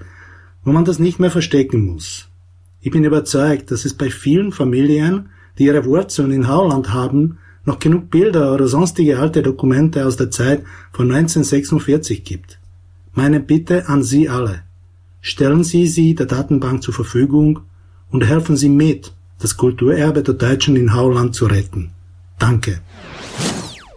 wo 0.63 0.71
man 0.71 0.85
das 0.85 0.99
nicht 0.99 1.19
mehr 1.19 1.31
verstecken 1.31 1.85
muss. 1.85 2.29
Ich 2.81 2.91
bin 2.91 3.03
überzeugt, 3.03 3.71
dass 3.71 3.83
es 3.83 3.93
bei 3.93 4.09
vielen 4.09 4.51
Familien, 4.51 5.29
die 5.57 5.65
ihre 5.65 5.85
Wurzeln 5.85 6.31
in 6.31 6.47
Hauland 6.47 6.93
haben, 6.93 7.39
noch 7.65 7.79
genug 7.79 8.11
Bilder 8.11 8.53
oder 8.53 8.67
sonstige 8.67 9.19
alte 9.19 9.41
Dokumente 9.41 10.05
aus 10.05 10.17
der 10.17 10.31
Zeit 10.31 10.63
von 10.91 11.11
1946 11.11 12.23
gibt. 12.23 12.59
Meine 13.13 13.39
Bitte 13.39 13.89
an 13.89 14.03
Sie 14.03 14.29
alle. 14.29 14.61
Stellen 15.19 15.63
Sie 15.63 15.87
sie 15.87 16.13
der 16.13 16.27
Datenbank 16.27 16.83
zur 16.83 16.93
Verfügung 16.93 17.61
und 18.11 18.23
helfen 18.23 18.55
Sie 18.55 18.69
mit, 18.69 19.14
das 19.39 19.57
Kulturerbe 19.57 20.23
der 20.23 20.33
Deutschen 20.33 20.75
in 20.75 20.93
Hauland 20.93 21.35
zu 21.35 21.45
retten. 21.45 21.91
Danke. 22.39 22.81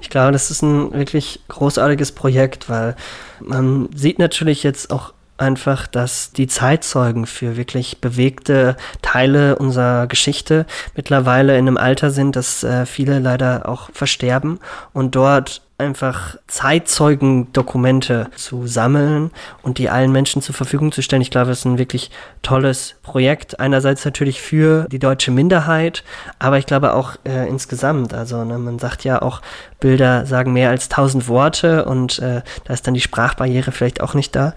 Ich 0.00 0.10
glaube, 0.10 0.32
das 0.32 0.50
ist 0.50 0.62
ein 0.62 0.92
wirklich 0.92 1.40
großartiges 1.48 2.12
Projekt, 2.12 2.68
weil 2.68 2.96
man 3.40 3.88
sieht 3.94 4.18
natürlich 4.18 4.62
jetzt 4.62 4.90
auch 4.90 5.12
einfach, 5.36 5.86
dass 5.86 6.32
die 6.32 6.46
Zeitzeugen 6.46 7.26
für 7.26 7.56
wirklich 7.56 8.00
bewegte 8.00 8.76
Teile 9.02 9.56
unserer 9.56 10.06
Geschichte 10.06 10.66
mittlerweile 10.96 11.56
in 11.56 11.68
einem 11.68 11.76
Alter 11.76 12.10
sind, 12.10 12.36
dass 12.36 12.64
äh, 12.64 12.86
viele 12.86 13.18
leider 13.20 13.68
auch 13.68 13.90
versterben 13.92 14.58
und 14.92 15.14
dort 15.14 15.62
einfach 15.78 16.36
Zeitzeugendokumente 16.48 18.28
zu 18.34 18.66
sammeln 18.66 19.30
und 19.62 19.78
die 19.78 19.88
allen 19.88 20.10
Menschen 20.10 20.42
zur 20.42 20.54
Verfügung 20.54 20.90
zu 20.90 21.02
stellen. 21.02 21.22
Ich 21.22 21.30
glaube, 21.30 21.52
es 21.52 21.60
ist 21.60 21.64
ein 21.66 21.78
wirklich 21.78 22.10
tolles 22.42 22.96
Projekt. 23.02 23.60
Einerseits 23.60 24.04
natürlich 24.04 24.40
für 24.40 24.88
die 24.90 24.98
deutsche 24.98 25.30
Minderheit, 25.30 26.02
aber 26.40 26.58
ich 26.58 26.66
glaube 26.66 26.94
auch 26.94 27.16
äh, 27.24 27.48
insgesamt. 27.48 28.12
Also 28.12 28.44
ne, 28.44 28.58
man 28.58 28.80
sagt 28.80 29.04
ja 29.04 29.22
auch, 29.22 29.40
Bilder 29.78 30.26
sagen 30.26 30.52
mehr 30.52 30.70
als 30.70 30.88
tausend 30.88 31.28
Worte 31.28 31.84
und 31.84 32.18
äh, 32.18 32.42
da 32.64 32.74
ist 32.74 32.86
dann 32.88 32.94
die 32.94 33.00
Sprachbarriere 33.00 33.70
vielleicht 33.70 34.00
auch 34.00 34.14
nicht 34.14 34.34
da. 34.34 34.54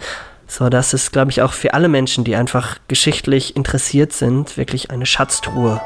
So, 0.48 0.70
das 0.70 0.94
ist, 0.94 1.14
glaube 1.14 1.30
ich, 1.32 1.44
auch 1.44 1.54
für 1.54 1.76
alle 1.76 1.88
Menschen, 1.88 2.24
die 2.24 2.36
einfach 2.36 2.78
geschichtlich 2.88 3.56
interessiert 3.56 4.12
sind, 4.12 4.58
wirklich 4.58 4.90
eine 4.90 5.06
Schatztruhe. 5.06 5.80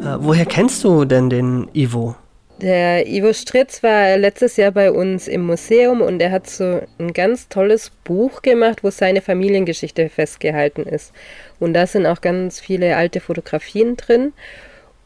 Äh, 0.00 0.16
woher 0.18 0.44
kennst 0.44 0.84
du 0.84 1.06
denn 1.06 1.30
den 1.30 1.68
Ivo? 1.72 2.14
Der 2.62 3.06
Ivo 3.06 3.32
Stritz 3.32 3.82
war 3.82 4.18
letztes 4.18 4.58
Jahr 4.58 4.70
bei 4.70 4.92
uns 4.92 5.28
im 5.28 5.46
Museum 5.46 6.02
und 6.02 6.20
er 6.20 6.30
hat 6.30 6.46
so 6.46 6.82
ein 6.98 7.14
ganz 7.14 7.48
tolles 7.48 7.88
Buch 8.04 8.42
gemacht, 8.42 8.84
wo 8.84 8.90
seine 8.90 9.22
Familiengeschichte 9.22 10.10
festgehalten 10.10 10.82
ist. 10.82 11.14
Und 11.58 11.72
da 11.72 11.86
sind 11.86 12.04
auch 12.04 12.20
ganz 12.20 12.60
viele 12.60 12.96
alte 12.96 13.20
Fotografien 13.20 13.96
drin. 13.96 14.34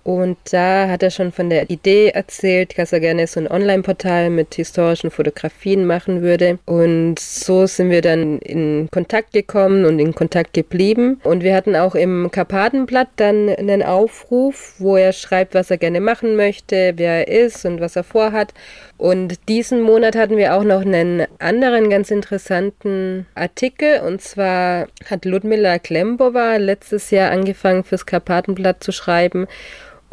Und 0.05 0.37
da 0.53 0.89
hat 0.89 1.03
er 1.03 1.11
schon 1.11 1.33
von 1.33 1.49
der 1.49 1.71
Idee 1.71 2.09
erzählt, 2.09 2.79
dass 2.79 2.93
er 2.93 3.01
gerne 3.01 3.27
so 3.27 3.41
ein 3.41 3.51
Online-Portal 3.51 4.29
mit 4.29 4.55
historischen 4.55 5.11
Fotografien 5.11 5.87
machen 5.87 6.21
würde. 6.21 6.59
Und 6.67 7.19
so 7.19 7.67
sind 7.67 7.89
wir 7.89 8.03
dann 8.03 8.39
in 8.41 8.89
Kontakt 8.93 9.33
gekommen 9.33 9.87
und 9.87 9.99
in 9.99 10.15
Kontakt 10.15 10.53
geblieben. 10.53 11.23
Und 11.25 11.43
wir 11.43 11.57
hatten 11.57 11.75
auch 11.75 11.95
im 11.95 12.31
Karpatenblatt 12.31 13.09
dann 13.17 13.49
einen 13.49 13.83
Aufruf, 13.83 14.75
wo 14.79 14.99
er 14.99 15.15
schreibt, 15.15 15.55
was 15.55 15.71
er 15.71 15.79
gerne 15.79 16.03
machen 16.03 16.37
möchte, 16.37 16.93
wer 16.97 17.27
er 17.27 17.47
ist 17.47 17.65
und 17.65 17.81
was 17.81 17.97
er 17.97 18.05
vorhat. 18.05 18.53
Und 18.99 19.49
diesen 19.49 19.81
Monat 19.81 20.17
hatten 20.17 20.37
wir 20.37 20.55
auch 20.55 20.65
noch 20.65 20.83
einen 20.83 21.25
anderen 21.39 21.89
ganz 21.89 22.11
interessanten 22.11 23.27
Artikel. 23.35 24.01
Und 24.01 24.21
zwar 24.21 24.87
hat 25.09 25.25
Ludmila 25.25 25.79
Klembova 25.79 26.57
letztes 26.57 27.11
Jahr 27.11 27.31
angefangen, 27.31 27.85
fürs 27.85 28.05
Karpatenblatt 28.05 28.85
zu 28.85 28.93
schreiben. 28.93 29.47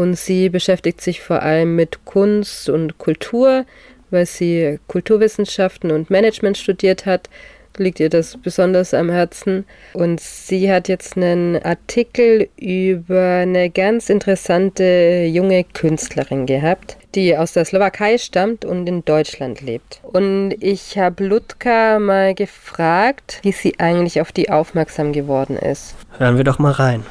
Und 0.01 0.17
sie 0.17 0.50
beschäftigt 0.50 1.00
sich 1.00 1.22
vor 1.22 1.43
allem 1.43 1.75
mit 1.75 2.05
Kunst 2.05 2.70
und 2.70 2.98
Kultur, 2.98 3.65
weil 4.10 4.25
sie 4.25 4.79
Kulturwissenschaften 4.88 5.91
und 5.91 6.10
Management 6.10 6.58
studiert 6.58 7.05
hat 7.05 7.29
liegt 7.77 8.01
ihr 8.01 8.10
das 8.10 8.38
besonders 8.38 8.93
am 8.93 9.10
Herzen. 9.10 9.65
Und 9.93 10.20
sie 10.20 10.72
hat 10.72 10.89
jetzt 10.89 11.15
einen 11.15 11.62
Artikel 11.63 12.50
über 12.58 13.39
eine 13.41 13.70
ganz 13.70 14.10
interessante 14.10 15.25
junge 15.31 15.63
Künstlerin 15.63 16.46
gehabt, 16.46 16.98
die 17.15 17.38
aus 17.38 17.53
der 17.53 17.63
Slowakei 17.63 18.17
stammt 18.17 18.65
und 18.65 18.88
in 18.88 19.05
Deutschland 19.05 19.62
lebt. 19.62 20.01
Und 20.03 20.53
ich 20.60 20.98
habe 20.98 21.25
Ludka 21.25 22.00
mal 22.00 22.36
gefragt, 22.36 23.39
wie 23.43 23.53
sie 23.53 23.79
eigentlich 23.79 24.20
auf 24.20 24.34
die 24.34 24.50
aufmerksam 24.50 25.13
geworden 25.13 25.55
ist. 25.55 25.96
Hören 26.17 26.36
wir 26.36 26.43
doch 26.43 26.60
mal 26.60 26.74
rein. 26.74 27.05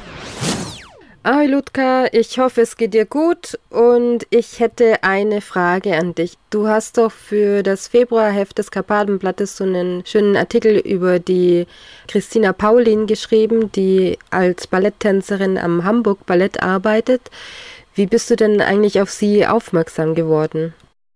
Ahoi 1.23 1.45
Ludka, 1.45 2.07
ich 2.13 2.39
hoffe 2.39 2.61
es 2.61 2.77
geht 2.77 2.95
dir 2.95 3.05
gut 3.05 3.59
und 3.69 4.25
ich 4.31 4.59
hätte 4.59 5.03
eine 5.03 5.41
Frage 5.41 5.95
an 5.95 6.15
dich. 6.15 6.35
Du 6.49 6.67
hast 6.67 6.97
doch 6.97 7.11
für 7.11 7.61
das 7.61 7.87
Februarheft 7.87 8.57
des 8.57 8.71
Karpatenblattes 8.71 9.55
so 9.55 9.63
einen 9.63 10.03
schönen 10.03 10.35
Artikel 10.35 10.77
über 10.79 11.19
die 11.19 11.67
Christina 12.07 12.53
Paulin 12.53 13.05
geschrieben, 13.05 13.71
die 13.71 14.17
als 14.31 14.65
Balletttänzerin 14.65 15.59
am 15.59 15.83
Hamburg 15.83 16.25
Ballett 16.25 16.63
arbeitet. 16.63 17.21
Wie 17.93 18.07
bist 18.07 18.31
du 18.31 18.35
denn 18.35 18.59
eigentlich 18.59 18.99
auf 18.99 19.11
sie 19.11 19.45
aufmerksam 19.45 20.15
geworden? 20.15 20.73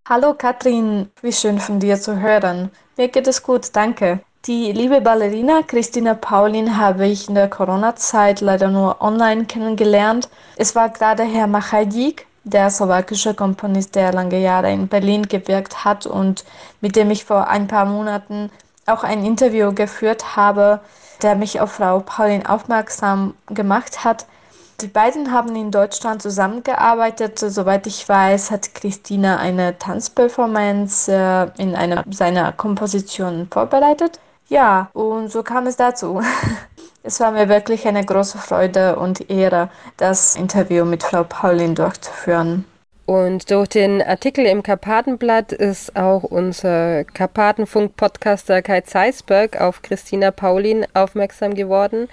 Hallo 0.07 0.35
Katrin, 0.35 1.09
wie 1.24 1.33
schön 1.33 1.57
von 1.57 1.79
dir 1.79 2.00
zu 2.00 2.21
hören. 2.21 2.69
Mir 2.95 3.07
geht 3.07 3.25
es 3.25 3.41
gut, 3.41 3.69
danke. 3.74 4.19
Die 4.47 4.71
liebe 4.71 5.01
Ballerina 5.01 5.63
Christina 5.63 6.13
Paulin 6.13 6.77
habe 6.77 7.07
ich 7.07 7.27
in 7.27 7.33
der 7.33 7.49
Corona-Zeit 7.49 8.41
leider 8.41 8.67
nur 8.67 9.01
online 9.01 9.45
kennengelernt. 9.45 10.29
Es 10.55 10.75
war 10.75 10.89
gerade 10.89 11.23
Herr 11.23 11.47
Machajdik, 11.47 12.27
der 12.43 12.69
slowakische 12.69 13.33
Komponist, 13.33 13.95
der 13.95 14.13
lange 14.13 14.39
Jahre 14.39 14.71
in 14.71 14.87
Berlin 14.87 15.23
gewirkt 15.23 15.83
hat 15.83 16.05
und 16.05 16.45
mit 16.79 16.95
dem 16.95 17.09
ich 17.09 17.25
vor 17.25 17.47
ein 17.47 17.65
paar 17.65 17.85
Monaten 17.85 18.51
auch 18.85 19.03
ein 19.03 19.25
Interview 19.25 19.73
geführt 19.73 20.35
habe, 20.35 20.79
der 21.23 21.33
mich 21.33 21.59
auf 21.59 21.71
Frau 21.71 22.01
Paulin 22.01 22.45
aufmerksam 22.45 23.33
gemacht 23.47 24.03
hat. 24.03 24.27
Die 24.79 24.87
beiden 24.87 25.31
haben 25.31 25.55
in 25.55 25.71
Deutschland 25.71 26.21
zusammengearbeitet. 26.21 27.39
Soweit 27.39 27.87
ich 27.87 28.07
weiß, 28.07 28.51
hat 28.51 28.75
Christina 28.75 29.37
eine 29.37 29.79
Tanzperformance 29.79 31.11
äh, 31.11 31.47
in 31.57 31.73
einer 31.73 32.03
seiner 32.11 32.51
Kompositionen 32.51 33.47
vorbereitet. 33.49 34.19
Ja, 34.47 34.89
und 34.93 35.31
so 35.31 35.43
kam 35.43 35.67
es 35.67 35.75
dazu. 35.75 36.21
Es 37.07 37.19
war 37.19 37.29
mir 37.29 37.49
wirklich 37.49 37.87
eine 37.87 38.03
große 38.03 38.39
Freude 38.39 38.95
und 38.95 39.29
Ehre, 39.29 39.69
das 39.95 40.35
Interview 40.35 40.85
mit 40.85 41.03
Frau 41.03 41.23
Paulin 41.23 41.75
durchzuführen. 41.75 42.65
Und 43.05 43.51
durch 43.51 43.69
den 43.69 44.01
Artikel 44.01 44.47
im 44.47 44.63
Karpatenblatt 44.63 45.51
ist 45.51 45.95
auch 45.95 46.23
unser 46.23 47.03
Karpatenfunk-Podcaster 47.03 48.63
Kai 48.63 48.81
Zeisberg 48.81 49.61
auf 49.61 49.83
Christina 49.83 50.31
Paulin 50.31 50.87
aufmerksam 50.95 51.53
geworden. 51.53 52.09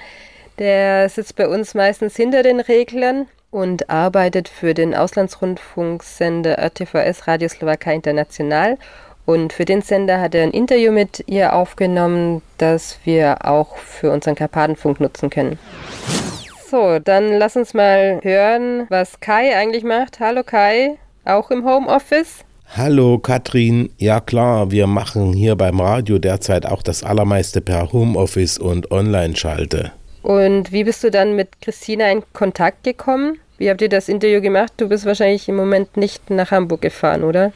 Der 0.59 1.09
sitzt 1.09 1.37
bei 1.37 1.49
uns 1.49 1.73
meistens 1.73 2.15
hinter 2.15 2.43
den 2.43 2.61
Reglern 2.61 3.27
und 3.51 3.89
arbeitet 3.89 4.51
für 4.51 4.75
den 4.75 4.95
Auslandsrundfunksender 4.95 6.59
RTVS 6.59 7.27
Radio 7.27 7.49
Slowakei 7.49 7.95
International 7.95 8.77
und 9.25 9.53
für 9.53 9.65
den 9.65 9.83
Sender 9.83 10.21
hat 10.21 10.35
er 10.35 10.43
ein 10.43 10.51
Interview 10.51 10.93
mit 10.93 11.25
ihr 11.27 11.55
aufgenommen, 11.55 12.43
das 12.59 12.99
wir 13.05 13.45
auch 13.45 13.77
für 13.77 14.11
unseren 14.11 14.35
Karpatenfunk 14.35 15.01
nutzen 15.01 15.31
können. 15.31 15.59
So, 16.69 16.99
dann 16.99 17.35
lass 17.35 17.57
uns 17.57 17.75
mal 17.75 18.21
hören, 18.23 18.87
was 18.89 19.21
Kai 19.21 19.57
eigentlich 19.57 19.85
macht. 19.85 20.21
Hallo 20.21 20.43
Kai, 20.43 20.97
auch 21.25 21.51
im 21.51 21.65
Homeoffice? 21.65 22.45
Hallo 22.75 23.19
Katrin, 23.19 23.91
ja 23.99 24.21
klar, 24.21 24.71
wir 24.71 24.87
machen 24.87 25.35
hier 25.35 25.57
beim 25.57 25.79
Radio 25.79 26.19
derzeit 26.19 26.65
auch 26.65 26.83
das 26.83 27.05
Allermeiste 27.05 27.61
per 27.61 27.93
Homeoffice 27.93 28.57
und 28.57 28.91
Online-Schalte. 28.91 29.93
Und 30.23 30.73
wie 30.73 30.85
bist 30.85 31.05
du 31.05 31.11
dann 31.11 31.37
mit 31.37 31.61
Christina 31.61 32.11
in 32.11 32.23
Kontakt 32.33 32.85
gekommen? 32.85 33.39
Wie 33.59 33.69
habt 33.69 33.83
ihr 33.83 33.91
das 33.91 34.09
Interview 34.09 34.41
gemacht? 34.41 34.73
Du 34.79 34.89
bist 34.89 35.05
wahrscheinlich 35.05 35.49
im 35.49 35.57
Moment 35.57 35.97
nicht 35.97 36.31
nach 36.31 36.51
Hamburg 36.51 36.81
gefahren, 36.81 37.25
oder? 37.25 37.53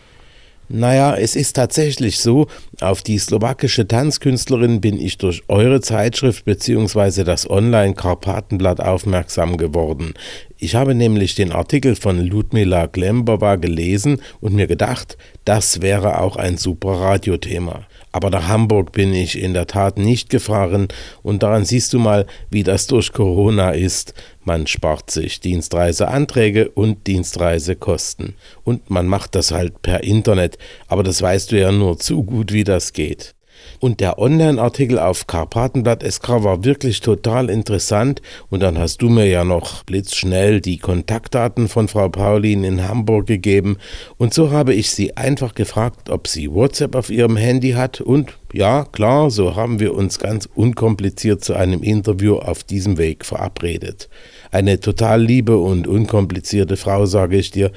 Naja, 0.68 1.16
es 1.16 1.36
ist 1.36 1.54
tatsächlich 1.54 2.18
so, 2.18 2.48
auf 2.80 3.02
die 3.02 3.18
slowakische 3.18 3.86
Tanzkünstlerin 3.86 4.80
bin 4.80 5.00
ich 5.00 5.16
durch 5.16 5.44
eure 5.46 5.80
Zeitschrift 5.80 6.44
bzw. 6.44 7.22
das 7.22 7.48
Online-Karpatenblatt 7.48 8.80
aufmerksam 8.80 9.58
geworden. 9.58 10.14
Ich 10.58 10.74
habe 10.74 10.94
nämlich 10.94 11.36
den 11.36 11.52
Artikel 11.52 11.94
von 11.94 12.18
Ludmila 12.18 12.86
Glembova 12.86 13.56
gelesen 13.56 14.20
und 14.40 14.54
mir 14.54 14.66
gedacht, 14.66 15.16
das 15.44 15.82
wäre 15.82 16.20
auch 16.20 16.36
ein 16.36 16.56
super 16.56 16.92
Radiothema. 16.92 17.86
Aber 18.10 18.30
nach 18.30 18.48
Hamburg 18.48 18.92
bin 18.92 19.14
ich 19.14 19.38
in 19.38 19.52
der 19.52 19.66
Tat 19.66 19.98
nicht 19.98 20.30
gefahren 20.30 20.88
und 21.22 21.42
daran 21.42 21.64
siehst 21.64 21.92
du 21.92 21.98
mal, 21.98 22.26
wie 22.50 22.62
das 22.62 22.86
durch 22.86 23.12
Corona 23.12 23.72
ist. 23.72 24.14
Man 24.46 24.68
spart 24.68 25.10
sich 25.10 25.40
Dienstreiseanträge 25.40 26.70
und 26.70 27.08
Dienstreisekosten. 27.08 28.36
Und 28.62 28.90
man 28.90 29.08
macht 29.08 29.34
das 29.34 29.50
halt 29.50 29.82
per 29.82 30.04
Internet, 30.04 30.56
aber 30.86 31.02
das 31.02 31.20
weißt 31.20 31.50
du 31.50 31.58
ja 31.58 31.72
nur 31.72 31.98
zu 31.98 32.22
gut, 32.22 32.52
wie 32.52 32.62
das 32.62 32.92
geht. 32.92 33.34
Und 33.80 34.00
der 34.00 34.18
Online-Artikel 34.18 34.98
auf 34.98 35.26
Karpatenblatt 35.26 36.02
SK 36.02 36.44
war 36.44 36.64
wirklich 36.64 37.00
total 37.00 37.50
interessant. 37.50 38.22
Und 38.48 38.62
dann 38.62 38.78
hast 38.78 39.02
du 39.02 39.08
mir 39.08 39.26
ja 39.26 39.44
noch 39.44 39.84
blitzschnell 39.84 40.60
die 40.60 40.78
Kontaktdaten 40.78 41.68
von 41.68 41.88
Frau 41.88 42.08
Paulin 42.08 42.64
in 42.64 42.86
Hamburg 42.88 43.26
gegeben. 43.26 43.76
Und 44.16 44.32
so 44.32 44.50
habe 44.50 44.74
ich 44.74 44.90
sie 44.90 45.16
einfach 45.16 45.54
gefragt, 45.54 46.10
ob 46.10 46.28
sie 46.28 46.50
WhatsApp 46.52 46.94
auf 46.94 47.10
ihrem 47.10 47.36
Handy 47.36 47.72
hat. 47.72 48.00
Und 48.00 48.38
ja, 48.52 48.84
klar, 48.84 49.30
so 49.30 49.56
haben 49.56 49.80
wir 49.80 49.94
uns 49.94 50.18
ganz 50.18 50.48
unkompliziert 50.54 51.44
zu 51.44 51.54
einem 51.54 51.82
Interview 51.82 52.36
auf 52.36 52.64
diesem 52.64 52.96
Weg 52.96 53.24
verabredet. 53.24 54.08
Eine 54.50 54.80
total 54.80 55.22
liebe 55.22 55.56
und 55.58 55.86
unkomplizierte 55.86 56.76
Frau, 56.76 57.06
sage 57.06 57.36
ich 57.36 57.50
dir. 57.50 57.72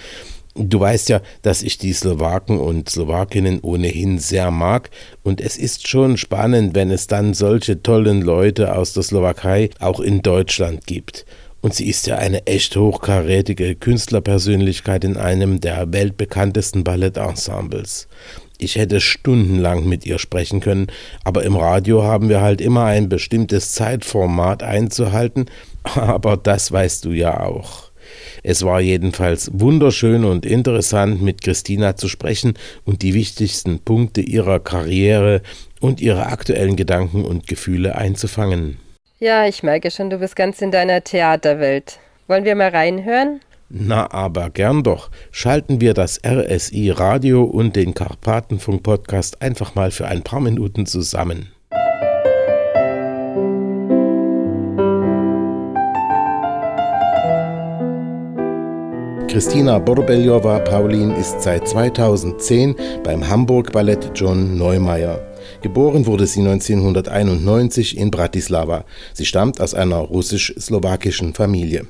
Du 0.55 0.79
weißt 0.79 1.09
ja, 1.09 1.21
dass 1.41 1.61
ich 1.61 1.77
die 1.77 1.93
Slowaken 1.93 2.59
und 2.59 2.89
Slowakinnen 2.89 3.59
ohnehin 3.61 4.19
sehr 4.19 4.51
mag 4.51 4.89
und 5.23 5.39
es 5.39 5.57
ist 5.57 5.87
schon 5.87 6.17
spannend, 6.17 6.75
wenn 6.75 6.91
es 6.91 7.07
dann 7.07 7.33
solche 7.33 7.81
tollen 7.81 8.21
Leute 8.21 8.75
aus 8.75 8.93
der 8.93 9.03
Slowakei 9.03 9.69
auch 9.79 9.99
in 9.99 10.21
Deutschland 10.21 10.85
gibt. 10.85 11.25
Und 11.61 11.73
sie 11.73 11.87
ist 11.87 12.07
ja 12.07 12.17
eine 12.17 12.47
echt 12.47 12.75
hochkarätige 12.75 13.75
Künstlerpersönlichkeit 13.75 15.03
in 15.03 15.17
einem 15.17 15.59
der 15.61 15.91
weltbekanntesten 15.91 16.83
Ballettensembles. 16.83 18.07
Ich 18.57 18.75
hätte 18.75 18.99
stundenlang 18.99 19.87
mit 19.87 20.05
ihr 20.05 20.19
sprechen 20.19 20.59
können, 20.59 20.87
aber 21.23 21.43
im 21.43 21.55
Radio 21.55 22.03
haben 22.03 22.27
wir 22.27 22.41
halt 22.41 22.59
immer 22.59 22.85
ein 22.85 23.07
bestimmtes 23.07 23.71
Zeitformat 23.71 24.63
einzuhalten, 24.63 25.45
aber 25.95 26.37
das 26.37 26.71
weißt 26.71 27.05
du 27.05 27.11
ja 27.11 27.39
auch. 27.39 27.89
Es 28.43 28.63
war 28.63 28.81
jedenfalls 28.81 29.51
wunderschön 29.53 30.23
und 30.23 30.45
interessant, 30.45 31.21
mit 31.21 31.41
Christina 31.41 31.95
zu 31.95 32.07
sprechen 32.07 32.53
und 32.85 33.01
die 33.01 33.13
wichtigsten 33.13 33.79
Punkte 33.79 34.21
ihrer 34.21 34.59
Karriere 34.59 35.41
und 35.79 36.01
ihre 36.01 36.27
aktuellen 36.27 36.75
Gedanken 36.75 37.25
und 37.25 37.47
Gefühle 37.47 37.95
einzufangen. 37.95 38.79
Ja, 39.19 39.45
ich 39.45 39.63
merke 39.63 39.91
schon, 39.91 40.09
du 40.09 40.19
bist 40.19 40.35
ganz 40.35 40.61
in 40.61 40.71
deiner 40.71 41.03
Theaterwelt. 41.03 41.99
Wollen 42.27 42.45
wir 42.45 42.55
mal 42.55 42.69
reinhören? 42.69 43.41
Na, 43.69 44.11
aber 44.11 44.49
gern 44.49 44.83
doch. 44.83 45.11
Schalten 45.31 45.81
wir 45.81 45.93
das 45.93 46.19
RSI 46.25 46.89
Radio 46.91 47.43
und 47.43 47.75
den 47.75 47.93
Karpatenfunk 47.93 48.81
Podcast 48.81 49.41
einfach 49.41 49.75
mal 49.75 49.91
für 49.91 50.07
ein 50.07 50.23
paar 50.23 50.39
Minuten 50.39 50.85
zusammen. 50.85 51.51
Christina 59.29 59.77
Borbeljowa 59.77 60.57
Paulin 60.57 61.11
ist 61.11 61.43
seit 61.43 61.67
2010 61.67 62.75
beim 63.03 63.29
Hamburg 63.29 63.71
Ballett 63.71 64.09
John 64.15 64.57
Neumeier. 64.57 65.21
Geboren 65.61 66.07
wurde 66.07 66.25
sie 66.25 66.39
1991 66.39 67.95
in 67.95 68.09
Bratislava. 68.09 68.85
Sie 69.13 69.25
stammt 69.25 69.61
aus 69.61 69.75
einer 69.75 69.97
russisch-slowakischen 69.97 71.35
Familie. 71.35 71.85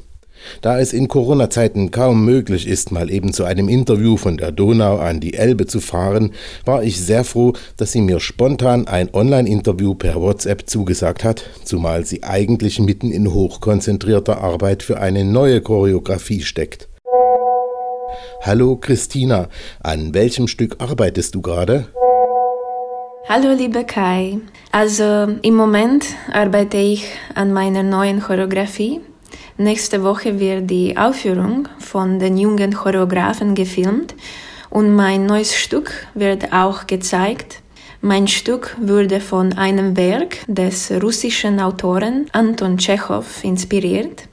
Da 0.59 0.81
es 0.81 0.91
in 0.91 1.07
Corona-Zeiten 1.07 1.91
kaum 1.91 2.25
möglich 2.25 2.67
ist, 2.67 2.91
mal 2.91 3.09
eben 3.09 3.31
zu 3.31 3.45
einem 3.45 3.69
Interview 3.69 4.17
von 4.17 4.35
der 4.35 4.51
Donau 4.51 4.97
an 4.97 5.21
die 5.21 5.35
Elbe 5.35 5.65
zu 5.65 5.79
fahren, 5.79 6.31
war 6.65 6.83
ich 6.83 6.99
sehr 6.99 7.23
froh, 7.23 7.53
dass 7.77 7.93
sie 7.93 8.01
mir 8.01 8.19
spontan 8.19 8.85
ein 8.87 9.13
Online-Interview 9.13 9.95
per 9.95 10.15
WhatsApp 10.15 10.69
zugesagt 10.69 11.23
hat, 11.23 11.45
zumal 11.63 12.05
sie 12.05 12.23
eigentlich 12.23 12.79
mitten 12.79 13.13
in 13.13 13.33
hochkonzentrierter 13.33 14.41
Arbeit 14.41 14.83
für 14.83 14.99
eine 14.99 15.23
neue 15.23 15.61
Choreografie 15.61 16.41
steckt. 16.41 16.88
Hallo 18.41 18.77
Christina, 18.77 19.47
an 19.81 20.13
welchem 20.13 20.47
Stück 20.47 20.75
arbeitest 20.79 21.35
du 21.35 21.41
gerade? 21.41 21.87
Hallo 23.27 23.53
liebe 23.53 23.83
Kai. 23.83 24.39
Also 24.71 25.27
im 25.41 25.55
Moment 25.55 26.05
arbeite 26.31 26.77
ich 26.77 27.05
an 27.35 27.53
meiner 27.53 27.83
neuen 27.83 28.21
Choreografie. 28.21 29.01
Nächste 29.57 30.03
Woche 30.03 30.39
wird 30.39 30.69
die 30.69 30.97
Aufführung 30.97 31.67
von 31.79 32.17
den 32.17 32.37
jungen 32.37 32.73
Choreografen 32.73 33.55
gefilmt 33.55 34.15
und 34.69 34.95
mein 34.95 35.25
neues 35.25 35.55
Stück 35.55 35.91
wird 36.13 36.53
auch 36.53 36.87
gezeigt. 36.87 37.61
Mein 38.01 38.29
Stück 38.29 38.77
wurde 38.79 39.19
von 39.19 39.57
einem 39.57 39.97
Werk 39.97 40.37
des 40.47 40.89
russischen 41.03 41.59
Autoren 41.59 42.27
Anton 42.31 42.77
Tschechow 42.77 43.43
inspiriert. 43.43 44.28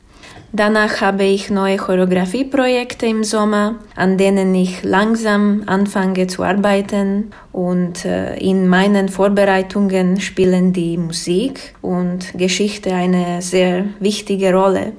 Danach 0.53 1.01
habe 1.01 1.25
ich 1.25 1.51
neue 1.51 1.77
Choreografieprojekte 1.77 3.07
im 3.07 3.25
Sommer, 3.25 3.75
an 3.95 4.17
denen 4.17 4.55
ich 4.55 4.85
langsam 4.85 5.65
anfange 5.67 6.29
zu 6.29 6.45
arbeiten 6.45 7.33
und 7.53 8.05
äh, 8.05 8.37
in 8.39 8.69
meinen 8.69 9.09
Vorbereitungen 9.09 10.21
spielen 10.21 10.73
die 10.73 10.97
Musik 10.97 11.75
und 11.83 12.33
Geschichte 12.39 12.95
eine 12.95 13.43
sehr 13.43 13.87
wichtige 13.99 14.55
Rolle. 14.55 14.93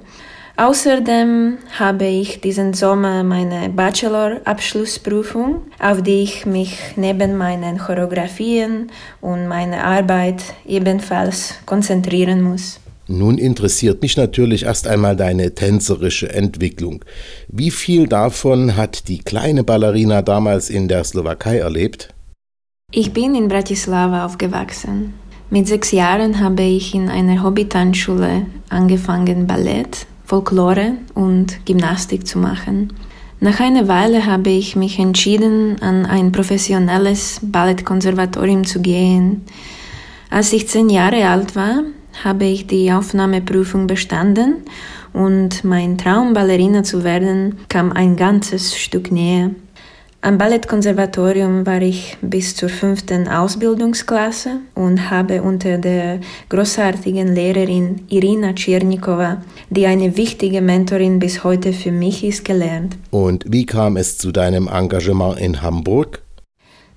Außerdem 0.57 1.60
habe 1.77 2.05
ich 2.05 2.41
diesen 2.41 2.73
Sommer 2.73 3.23
meine 3.23 3.69
Bachelor-Abschlussprüfung, 3.69 5.62
auf 5.79 6.01
die 6.01 6.23
ich 6.23 6.47
mich 6.47 6.79
neben 6.95 7.38
meinen 7.38 7.77
Choreografien 7.77 8.91
und 9.21 9.47
meiner 9.47 9.83
Arbeit 9.83 10.43
ebenfalls 10.65 11.53
konzentrieren 11.67 12.41
muss. 12.41 12.79
Nun 13.07 13.37
interessiert 13.37 14.01
mich 14.01 14.17
natürlich 14.17 14.63
erst 14.63 14.85
einmal 14.85 15.15
deine 15.15 15.55
tänzerische 15.55 16.33
Entwicklung. 16.33 17.05
Wie 17.47 17.71
viel 17.71 18.07
davon 18.07 18.75
hat 18.75 19.07
die 19.07 19.19
kleine 19.19 19.63
Ballerina 19.63 20.21
damals 20.21 20.69
in 20.69 20.89
der 20.89 21.05
Slowakei 21.05 21.59
erlebt? 21.59 22.13
Ich 22.91 23.13
bin 23.13 23.35
in 23.35 23.47
Bratislava 23.47 24.25
aufgewachsen. 24.25 25.13
Mit 25.49 25.67
sechs 25.67 25.91
Jahren 25.91 26.41
habe 26.41 26.63
ich 26.63 26.93
in 26.93 27.07
einer 27.07 27.43
Hobbytanzschule 27.43 28.45
angefangen, 28.69 29.47
Ballett, 29.47 30.05
Folklore 30.25 30.93
und 31.13 31.65
Gymnastik 31.65 32.27
zu 32.27 32.37
machen. 32.37 32.91
Nach 33.39 33.61
einer 33.61 33.87
Weile 33.87 34.25
habe 34.25 34.49
ich 34.49 34.75
mich 34.75 34.99
entschieden, 34.99 35.81
an 35.81 36.05
ein 36.05 36.33
professionelles 36.33 37.39
Ballettkonservatorium 37.41 38.65
zu 38.65 38.81
gehen. 38.81 39.43
Als 40.29 40.51
ich 40.51 40.67
zehn 40.67 40.89
Jahre 40.89 41.29
alt 41.29 41.55
war, 41.55 41.83
habe 42.23 42.45
ich 42.45 42.67
die 42.67 42.91
Aufnahmeprüfung 42.91 43.88
bestanden 43.88 44.63
und 45.13 45.63
mein 45.63 45.97
Traum, 45.97 46.34
Ballerina 46.34 46.84
zu 46.84 47.03
werden, 47.03 47.58
kam 47.69 47.91
ein 47.91 48.15
ganzes 48.15 48.75
Stück 48.75 49.12
näher. 49.12 49.51
Am 50.21 50.38
Ballettkonservatorium 50.38 51.65
war 51.65 51.82
ich 51.82 52.17
bis 52.21 52.56
zur 52.56 52.69
fünften 52.69 53.27
Ausbildungsklasse 53.27 54.60
und 54.73 55.10
habe 55.10 55.43
unter 55.43 55.77
der 55.77 56.19
großartigen 56.49 57.34
Lehrerin 57.34 58.01
Irina 58.10 58.53
Tschirnikova, 58.53 59.43
die 59.69 59.86
eine 59.86 60.17
wichtige 60.17 60.62
Mentorin 60.62 61.19
bis 61.19 61.43
heute 61.43 61.71
für 61.71 61.91
mich 61.91 62.23
ist, 62.23 62.43
gelernt. 62.43 62.97
Und 63.12 63.45
wie 63.47 63.65
kam 63.65 63.95
es 63.95 64.17
zu 64.17 64.32
deinem 64.32 64.67
Engagement 64.67 65.39
in 65.39 65.62
Hamburg? 65.62 66.23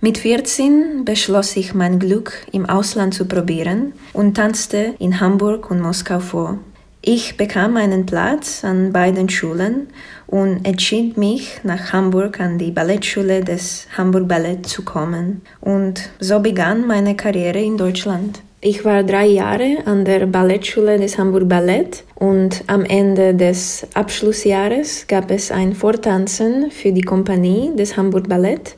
Mit 0.03 0.17
14 0.17 1.05
beschloss 1.05 1.57
ich 1.57 1.75
mein 1.75 1.99
Glück 1.99 2.33
im 2.53 2.65
Ausland 2.65 3.13
zu 3.13 3.27
probieren 3.27 3.93
und 4.15 4.35
tanzte 4.35 4.95
in 4.99 5.21
Hamburg 5.21 5.71
und 5.71 5.83
Moskau 5.83 6.21
vor. 6.21 6.57
Ich 7.03 7.37
bekam 7.37 7.77
einen 7.77 8.07
Platz 8.07 8.65
an 8.65 8.95
beiden 8.95 9.29
Schulen 9.29 9.89
und 10.27 10.65
entschied 10.65 11.19
mich, 11.19 11.61
nach 11.65 11.93
Hamburg 11.93 12.41
an 12.41 12.57
die 12.57 12.71
Ballettschule 12.71 13.45
des 13.45 13.89
Hamburg 13.95 14.27
Ballett 14.27 14.67
zu 14.67 14.87
kommen. 14.87 15.43
Und 15.61 16.09
so 16.19 16.41
begann 16.41 16.87
meine 16.87 17.15
Karriere 17.15 17.61
in 17.61 17.77
Deutschland. 17.77 18.41
Ich 18.63 18.87
war 18.87 19.03
drei 19.03 19.27
Jahre 19.27 19.79
an 19.85 20.07
der 20.07 20.25
Ballettschule 20.25 20.99
des 20.99 21.19
Hamburg 21.19 21.47
Ballett 21.47 22.05
und 22.15 22.65
am 22.69 22.87
Ende 22.87 23.35
des 23.35 23.87
Abschlussjahres 23.93 25.07
gab 25.09 25.31
es 25.31 25.51
ein 25.51 25.75
Vortanzen 25.75 26.71
für 26.71 26.93
die 26.93 27.03
Kompanie 27.03 27.77
des 27.77 27.99
Hamburg 27.99 28.31
Ballett 28.31 28.77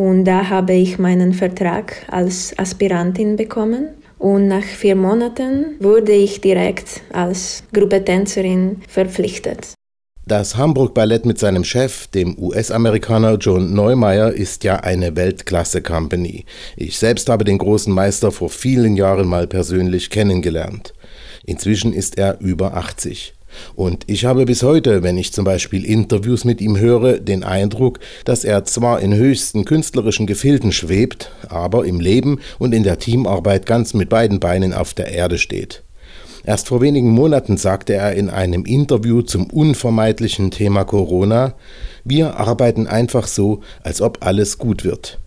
und 0.00 0.24
da 0.24 0.48
habe 0.48 0.72
ich 0.72 0.98
meinen 0.98 1.34
Vertrag 1.34 2.06
als 2.10 2.58
Aspirantin 2.58 3.36
bekommen. 3.36 3.88
Und 4.18 4.48
nach 4.48 4.62
vier 4.62 4.96
Monaten 4.96 5.76
wurde 5.78 6.12
ich 6.12 6.40
direkt 6.40 7.02
als 7.12 7.64
Gruppetänzerin 7.74 8.80
verpflichtet. 8.88 9.74
Das 10.26 10.56
Hamburg 10.56 10.94
Ballett 10.94 11.26
mit 11.26 11.38
seinem 11.38 11.64
Chef, 11.64 12.06
dem 12.06 12.34
US-Amerikaner 12.38 13.34
John 13.34 13.74
Neumeier, 13.74 14.32
ist 14.32 14.64
ja 14.64 14.76
eine 14.76 15.16
Weltklasse-Company. 15.16 16.46
Ich 16.76 16.98
selbst 16.98 17.28
habe 17.28 17.44
den 17.44 17.58
großen 17.58 17.92
Meister 17.92 18.32
vor 18.32 18.48
vielen 18.48 18.96
Jahren 18.96 19.28
mal 19.28 19.46
persönlich 19.46 20.08
kennengelernt. 20.08 20.94
Inzwischen 21.44 21.92
ist 21.92 22.16
er 22.16 22.40
über 22.40 22.74
80. 22.74 23.34
Und 23.74 24.04
ich 24.06 24.24
habe 24.24 24.44
bis 24.44 24.62
heute, 24.62 25.02
wenn 25.02 25.18
ich 25.18 25.32
zum 25.32 25.44
Beispiel 25.44 25.84
Interviews 25.84 26.44
mit 26.44 26.60
ihm 26.60 26.78
höre, 26.78 27.18
den 27.18 27.44
Eindruck, 27.44 28.00
dass 28.24 28.44
er 28.44 28.64
zwar 28.64 29.00
in 29.00 29.14
höchsten 29.14 29.64
künstlerischen 29.64 30.26
Gefilden 30.26 30.72
schwebt, 30.72 31.32
aber 31.48 31.84
im 31.84 32.00
Leben 32.00 32.40
und 32.58 32.74
in 32.74 32.82
der 32.82 32.98
Teamarbeit 32.98 33.66
ganz 33.66 33.94
mit 33.94 34.08
beiden 34.08 34.40
Beinen 34.40 34.72
auf 34.72 34.94
der 34.94 35.12
Erde 35.12 35.38
steht. 35.38 35.82
Erst 36.44 36.68
vor 36.68 36.80
wenigen 36.80 37.10
Monaten 37.10 37.56
sagte 37.56 37.94
er 37.94 38.14
in 38.14 38.30
einem 38.30 38.64
Interview 38.64 39.22
zum 39.22 39.50
unvermeidlichen 39.50 40.50
Thema 40.50 40.84
Corona, 40.84 41.54
wir 42.04 42.38
arbeiten 42.38 42.86
einfach 42.86 43.26
so, 43.26 43.60
als 43.82 44.00
ob 44.00 44.24
alles 44.24 44.56
gut 44.56 44.84
wird. 44.84 45.18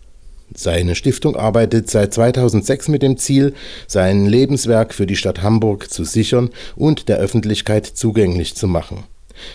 Seine 0.56 0.94
Stiftung 0.94 1.34
arbeitet 1.34 1.90
seit 1.90 2.14
2006 2.14 2.88
mit 2.88 3.02
dem 3.02 3.16
Ziel, 3.16 3.54
sein 3.88 4.26
Lebenswerk 4.26 4.94
für 4.94 5.06
die 5.06 5.16
Stadt 5.16 5.42
Hamburg 5.42 5.90
zu 5.90 6.04
sichern 6.04 6.50
und 6.76 7.08
der 7.08 7.18
Öffentlichkeit 7.18 7.86
zugänglich 7.86 8.54
zu 8.54 8.68
machen. 8.68 9.04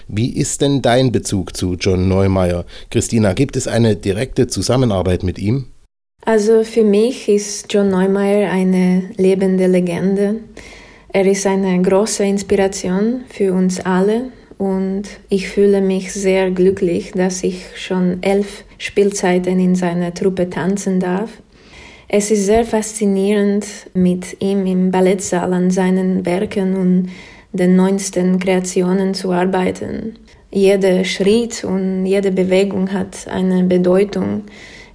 Wie 0.08 0.36
ist 0.36 0.62
denn 0.62 0.82
dein 0.82 1.12
Bezug 1.12 1.56
zu 1.56 1.76
John 1.76 2.10
Neumeier? 2.10 2.66
Christina, 2.92 3.34
gibt 3.34 3.56
es 3.56 3.68
eine 3.68 3.96
direkte 3.96 4.48
Zusammenarbeit 4.48 5.24
mit 5.24 5.40
ihm? 5.40 5.68
Also 6.26 6.64
für 6.66 6.84
mich 6.84 7.30
ist 7.30 7.74
John 7.74 7.90
Neumeier 7.90 8.52
eine 8.52 9.04
lebende 9.16 9.68
Legende. 9.68 10.36
Er 11.08 11.26
ist 11.26 11.48
eine 11.48 11.82
große 11.82 12.26
Inspiration 12.26 13.22
für 13.30 13.54
uns 13.54 13.80
alle 13.80 14.32
und 14.60 15.04
ich 15.30 15.48
fühle 15.48 15.82
mich 15.82 16.14
sehr 16.14 16.52
glücklich, 16.52 17.14
dass 17.14 17.44
ich 17.44 17.66
schon 17.76 18.22
elf 18.22 18.66
Spielzeiten 18.78 19.58
in 19.58 19.74
seiner 19.74 20.14
Truppe 20.14 20.50
tanzen 20.50 21.00
darf. 21.00 21.32
Es 22.10 22.30
ist 22.30 22.46
sehr 22.46 22.66
faszinierend, 22.66 23.66
mit 23.94 24.42
ihm 24.42 24.66
im 24.66 24.92
Ballettsaal 24.92 25.54
an 25.54 25.72
seinen 25.72 26.26
Werken 26.26 26.76
und 26.76 27.10
den 27.54 27.78
neuesten 27.78 28.38
Kreationen 28.38 29.14
zu 29.14 29.32
arbeiten. 29.32 30.18
Jeder 30.52 31.06
Schritt 31.06 31.64
und 31.64 32.06
jede 32.06 32.32
Bewegung 32.32 32.92
hat 32.92 33.28
eine 33.28 33.64
Bedeutung, 33.64 34.44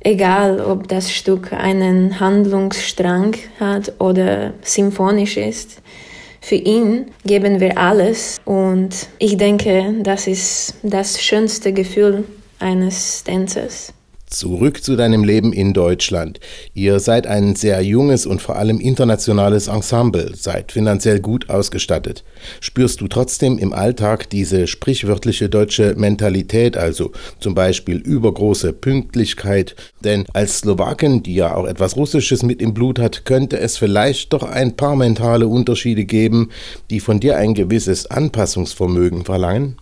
egal 0.01 0.61
ob 0.61 0.89
das 0.89 1.11
Stück 1.11 1.55
einen 1.55 2.21
Handlungsstrang 2.21 3.35
hat 3.59 3.95
oder 3.99 4.53
symphonisch 4.61 5.39
ist. 5.39 5.81
Für 6.45 6.57
ihn 6.57 7.07
geben 7.25 7.59
wir 7.59 7.79
alles 7.79 8.39
und 8.45 9.09
ich 9.19 9.39
denke, 9.39 9.95
das 10.03 10.27
ist 10.27 10.75
das 10.83 11.23
schönste 11.23 11.73
Gefühl 11.73 12.25
eines 12.59 13.25
Tänzers. 13.25 13.95
Zurück 14.35 14.83
zu 14.83 14.97
deinem 14.97 15.23
Leben 15.23 15.53
in 15.53 15.73
Deutschland. 15.75 16.41
Ihr 16.75 16.99
seid 16.99 17.29
ein 17.29 17.55
sehr 17.55 17.81
junges 17.83 18.27
und 18.27 18.43
vor 18.43 18.57
allem 18.57 18.81
internationales 18.81 19.69
Ensemble, 19.69 20.33
seid 20.35 20.73
finanziell 20.73 21.21
gut 21.21 21.51
ausgestattet. 21.51 22.25
Spürst 22.61 23.01
du 23.01 23.07
trotzdem 23.07 23.59
im 23.59 23.73
Alltag 23.73 24.29
diese 24.29 24.67
sprichwörtliche 24.67 25.49
deutsche 25.49 25.95
Mentalität, 25.97 26.77
also 26.77 27.13
zum 27.39 27.55
Beispiel 27.55 27.99
übergroße 27.99 28.73
Pünktlichkeit? 28.73 29.77
Denn 30.03 30.25
als 30.33 30.59
Slowakin, 30.59 31.23
die 31.23 31.37
ja 31.37 31.55
auch 31.55 31.67
etwas 31.67 31.97
Russisches 31.97 32.43
mit 32.43 32.61
im 32.61 32.75
Blut 32.75 32.99
hat, 32.99 33.25
könnte 33.25 33.61
es 33.61 33.77
vielleicht 33.77 34.33
doch 34.33 34.43
ein 34.43 34.75
paar 34.75 34.97
mentale 34.97 35.47
Unterschiede 35.47 36.05
geben, 36.05 36.51
die 36.91 36.99
von 36.99 37.21
dir 37.21 37.37
ein 37.37 37.55
gewisses 37.55 38.07
Anpassungsvermögen 38.07 39.25
verlangen? 39.25 39.77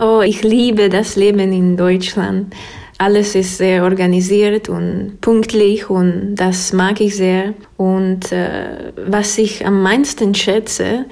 Oh, 0.00 0.22
ich 0.22 0.42
liebe 0.42 0.88
das 0.88 1.16
Leben 1.16 1.52
in 1.52 1.76
Deutschland. 1.76 2.54
Alles 2.98 3.34
ist 3.34 3.58
sehr 3.58 3.82
organisiert 3.82 4.68
und 4.68 5.18
pünktlich 5.20 5.90
und 5.90 6.36
das 6.36 6.72
mag 6.72 7.00
ich 7.00 7.16
sehr. 7.16 7.54
Und 7.76 8.30
äh, 8.32 8.92
was 9.06 9.38
ich 9.38 9.66
am 9.66 9.82
meisten 9.82 10.34
schätze, 10.34 11.06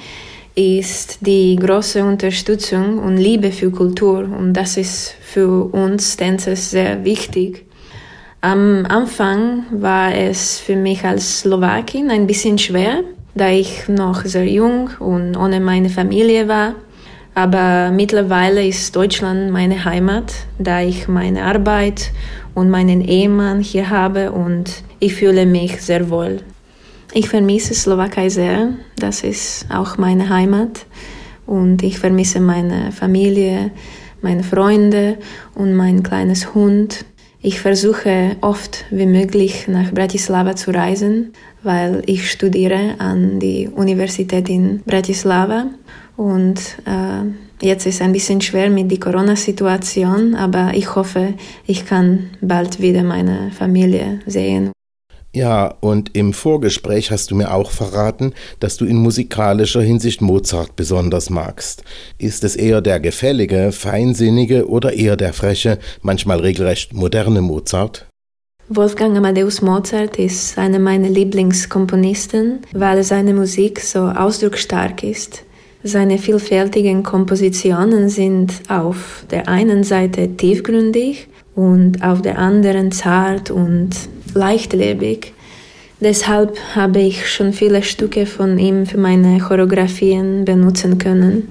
ist 0.55 1.19
die 1.21 1.57
große 1.57 2.05
Unterstützung 2.05 2.99
und 2.99 3.17
Liebe 3.17 3.51
für 3.51 3.71
Kultur. 3.71 4.19
Und 4.21 4.53
das 4.53 4.77
ist 4.77 5.15
für 5.21 5.65
uns 5.73 6.17
Tänzer 6.17 6.57
sehr 6.57 7.05
wichtig. 7.05 7.67
Am 8.43 8.87
Anfang 8.87 9.65
war 9.71 10.15
es 10.15 10.59
für 10.59 10.77
mich 10.77 11.05
als 11.05 11.41
Slowakin 11.41 12.11
ein 12.11 12.27
bisschen 12.27 12.59
schwer, 12.59 13.03
da 13.35 13.51
ich 13.51 13.89
noch 13.89 14.25
sehr 14.25 14.47
jung 14.47 14.91
und 14.99 15.37
ohne 15.37 15.61
meine 15.61 15.91
Familie 15.91 16.49
war. 16.49 16.75
Aber 17.35 17.91
mittlerweile 17.91 18.67
ist 18.67 18.97
Deutschland 18.97 19.51
meine 19.51 19.85
Heimat, 19.85 20.33
da 20.59 20.83
ich 20.83 21.07
meine 21.07 21.45
Arbeit 21.45 22.11
und 22.55 22.71
meinen 22.71 23.01
Ehemann 23.03 23.61
hier 23.61 23.91
habe 23.91 24.33
und 24.33 24.83
ich 24.99 25.15
fühle 25.15 25.47
mich 25.47 25.81
sehr 25.81 26.11
wohl. 26.11 26.41
Ich 27.13 27.29
vermisse 27.29 27.75
Slowakei 27.75 28.29
sehr, 28.29 28.75
das 28.97 29.23
ist 29.23 29.67
auch 29.71 29.97
meine 29.99 30.29
Heimat 30.29 30.87
und 31.47 31.83
ich 31.83 31.99
vermisse 31.99 32.41
meine 32.41 32.93
Familie, 32.93 33.71
meine 34.23 34.45
Freunde 34.45 35.19
und 35.55 35.75
mein 35.75 36.03
kleines 36.03 36.55
Hund. 36.55 37.05
Ich 37.43 37.61
versuche 37.61 38.37
oft 38.43 38.85
wie 38.91 39.07
möglich 39.07 39.67
nach 39.67 39.93
Bratislava 39.93 40.57
zu 40.57 40.73
reisen, 40.73 41.33
weil 41.63 42.03
ich 42.07 42.31
studiere 42.31 42.97
an 42.99 43.39
die 43.41 43.69
Universität 43.69 44.49
in 44.49 44.83
Bratislava 44.85 45.67
und 46.17 46.61
äh, 46.87 47.65
jetzt 47.65 47.87
ist 47.87 48.03
ein 48.03 48.13
bisschen 48.13 48.41
schwer 48.41 48.71
mit 48.71 48.91
der 48.91 49.01
Corona-Situation, 49.01 50.35
aber 50.35 50.73
ich 50.75 50.95
hoffe, 50.95 51.35
ich 51.67 51.87
kann 51.87 52.31
bald 52.41 52.81
wieder 52.81 53.03
meine 53.03 53.51
Familie 53.53 54.21
sehen. 54.27 54.73
Ja, 55.33 55.77
und 55.81 56.17
im 56.17 56.33
Vorgespräch 56.33 57.13
hast 57.13 57.31
du 57.31 57.37
mir 57.37 57.55
auch 57.55 57.71
verraten, 57.71 58.35
dass 58.59 58.77
du 58.77 58.85
in 58.85 58.97
musikalischer 58.97 59.81
Hinsicht 59.81 60.21
Mozart 60.21 60.75
besonders 60.75 61.31
magst. 61.31 61.85
Ist 62.19 62.43
es 62.43 62.57
eher 62.57 62.81
der 62.81 62.99
gefällige, 62.99 63.71
feinsinnige 63.71 64.69
oder 64.69 64.93
eher 64.93 65.17
der 65.17 65.33
freche, 65.33 65.79
manchmal 66.03 66.41
regelrecht 66.41 66.95
moderne 66.95 67.43
Mozart? 67.43 68.10
Wolfgang 68.73 69.17
Amadeus 69.17 69.63
Mozart 69.63 70.17
ist 70.17 70.57
einer 70.57 70.79
meiner 70.79 71.09
Lieblingskomponisten, 71.09 72.61
weil 72.73 73.03
seine 73.03 73.35
Musik 73.35 73.81
so 73.81 74.03
ausdrucksstark 74.03 75.03
ist. 75.03 75.43
Seine 75.83 76.19
vielfältigen 76.19 77.03
Kompositionen 77.03 78.09
sind 78.09 78.53
auf 78.69 79.25
der 79.29 79.49
einen 79.49 79.83
Seite 79.83 80.37
tiefgründig 80.37 81.27
und 81.57 82.05
auf 82.05 82.23
der 82.23 82.39
anderen 82.39 82.93
zart 82.93 83.51
und 83.51 83.91
leichtlebig. 84.35 85.35
Deshalb 85.99 86.57
habe 86.77 87.01
ich 87.01 87.29
schon 87.29 87.53
viele 87.53 87.83
Stücke 87.83 88.25
von 88.25 88.57
ihm 88.57 88.87
für 88.87 88.99
meine 88.99 89.41
Choreografien 89.41 90.45
benutzen 90.45 90.97
können. 90.97 91.49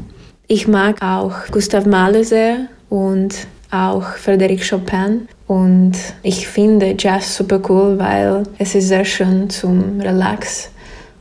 Ich 0.47 0.69
mag 0.69 1.01
auch 1.01 1.33
Gustav 1.51 1.85
Mahler 1.85 2.23
sehr 2.23 2.69
und 2.87 3.35
auch 3.71 4.05
Frédéric 4.15 4.69
Chopin 4.69 5.27
und 5.49 5.93
ich 6.21 6.47
finde 6.47 6.95
Jazz 6.97 7.35
super 7.35 7.59
cool, 7.69 7.97
weil 7.97 8.43
es 8.59 8.75
ist 8.75 8.87
sehr 8.87 9.03
schön 9.03 9.49
zum 9.49 9.99
Relax 9.99 10.69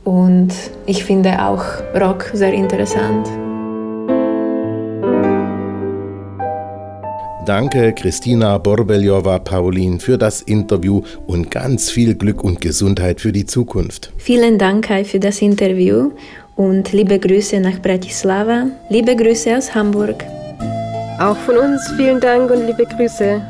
und 0.03 0.49
ich 0.85 1.03
finde 1.03 1.43
auch 1.43 1.63
Rock 1.99 2.29
sehr 2.33 2.53
interessant. 2.53 3.27
Danke 7.47 7.91
Christina 7.93 8.59
Borbeljova-Paulin 8.59 9.99
für 9.99 10.19
das 10.19 10.43
Interview 10.43 11.01
und 11.25 11.49
ganz 11.49 11.89
viel 11.89 12.13
Glück 12.13 12.43
und 12.43 12.61
Gesundheit 12.61 13.21
für 13.21 13.31
die 13.31 13.47
Zukunft. 13.47 14.13
Vielen 14.17 14.59
Dank 14.59 14.85
Kai, 14.85 15.03
für 15.05 15.19
das 15.19 15.41
Interview 15.41 16.11
und 16.55 16.91
liebe 16.91 17.17
Grüße 17.17 17.59
nach 17.59 17.81
Bratislava. 17.81 18.67
Liebe 18.91 19.15
Grüße 19.15 19.57
aus 19.57 19.73
Hamburg. 19.73 20.23
Auch 21.19 21.37
von 21.37 21.57
uns 21.57 21.81
vielen 21.97 22.19
Dank 22.19 22.51
und 22.51 22.67
liebe 22.67 22.85
Grüße. 22.85 23.41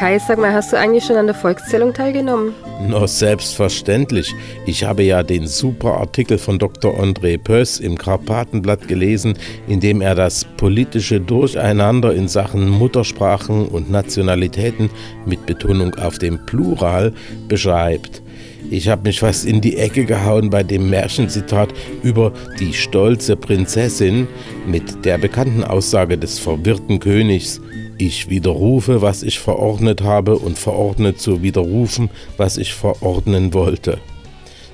Kai, 0.00 0.18
sag 0.18 0.38
mal, 0.38 0.54
hast 0.54 0.72
du 0.72 0.78
eigentlich 0.78 1.04
schon 1.04 1.16
an 1.16 1.26
der 1.26 1.34
Volkszählung 1.34 1.92
teilgenommen? 1.92 2.54
Na, 2.88 3.06
selbstverständlich. 3.06 4.34
Ich 4.64 4.82
habe 4.82 5.02
ja 5.02 5.22
den 5.22 5.46
super 5.46 5.98
Artikel 5.98 6.38
von 6.38 6.58
Dr. 6.58 6.98
André 6.98 7.36
Pöss 7.36 7.78
im 7.78 7.98
Karpatenblatt 7.98 8.88
gelesen, 8.88 9.34
in 9.68 9.78
dem 9.78 10.00
er 10.00 10.14
das 10.14 10.46
politische 10.56 11.20
Durcheinander 11.20 12.14
in 12.14 12.28
Sachen 12.28 12.66
Muttersprachen 12.66 13.68
und 13.68 13.90
Nationalitäten 13.90 14.88
mit 15.26 15.44
Betonung 15.44 15.94
auf 15.96 16.16
dem 16.16 16.46
Plural 16.46 17.12
beschreibt. 17.46 18.22
Ich 18.70 18.88
habe 18.88 19.02
mich 19.02 19.20
fast 19.20 19.44
in 19.44 19.60
die 19.60 19.76
Ecke 19.76 20.06
gehauen 20.06 20.48
bei 20.48 20.62
dem 20.62 20.88
Märchenzitat 20.88 21.74
über 22.02 22.32
die 22.58 22.72
stolze 22.72 23.36
Prinzessin 23.36 24.28
mit 24.66 25.04
der 25.04 25.18
bekannten 25.18 25.62
Aussage 25.62 26.16
des 26.16 26.38
verwirrten 26.38 27.00
Königs 27.00 27.60
ich 28.00 28.28
widerrufe, 28.28 29.02
was 29.02 29.22
ich 29.22 29.38
verordnet 29.38 30.02
habe, 30.02 30.36
und 30.36 30.58
verordne 30.58 31.14
zu 31.14 31.42
widerrufen, 31.42 32.10
was 32.36 32.56
ich 32.56 32.74
verordnen 32.74 33.52
wollte. 33.54 33.98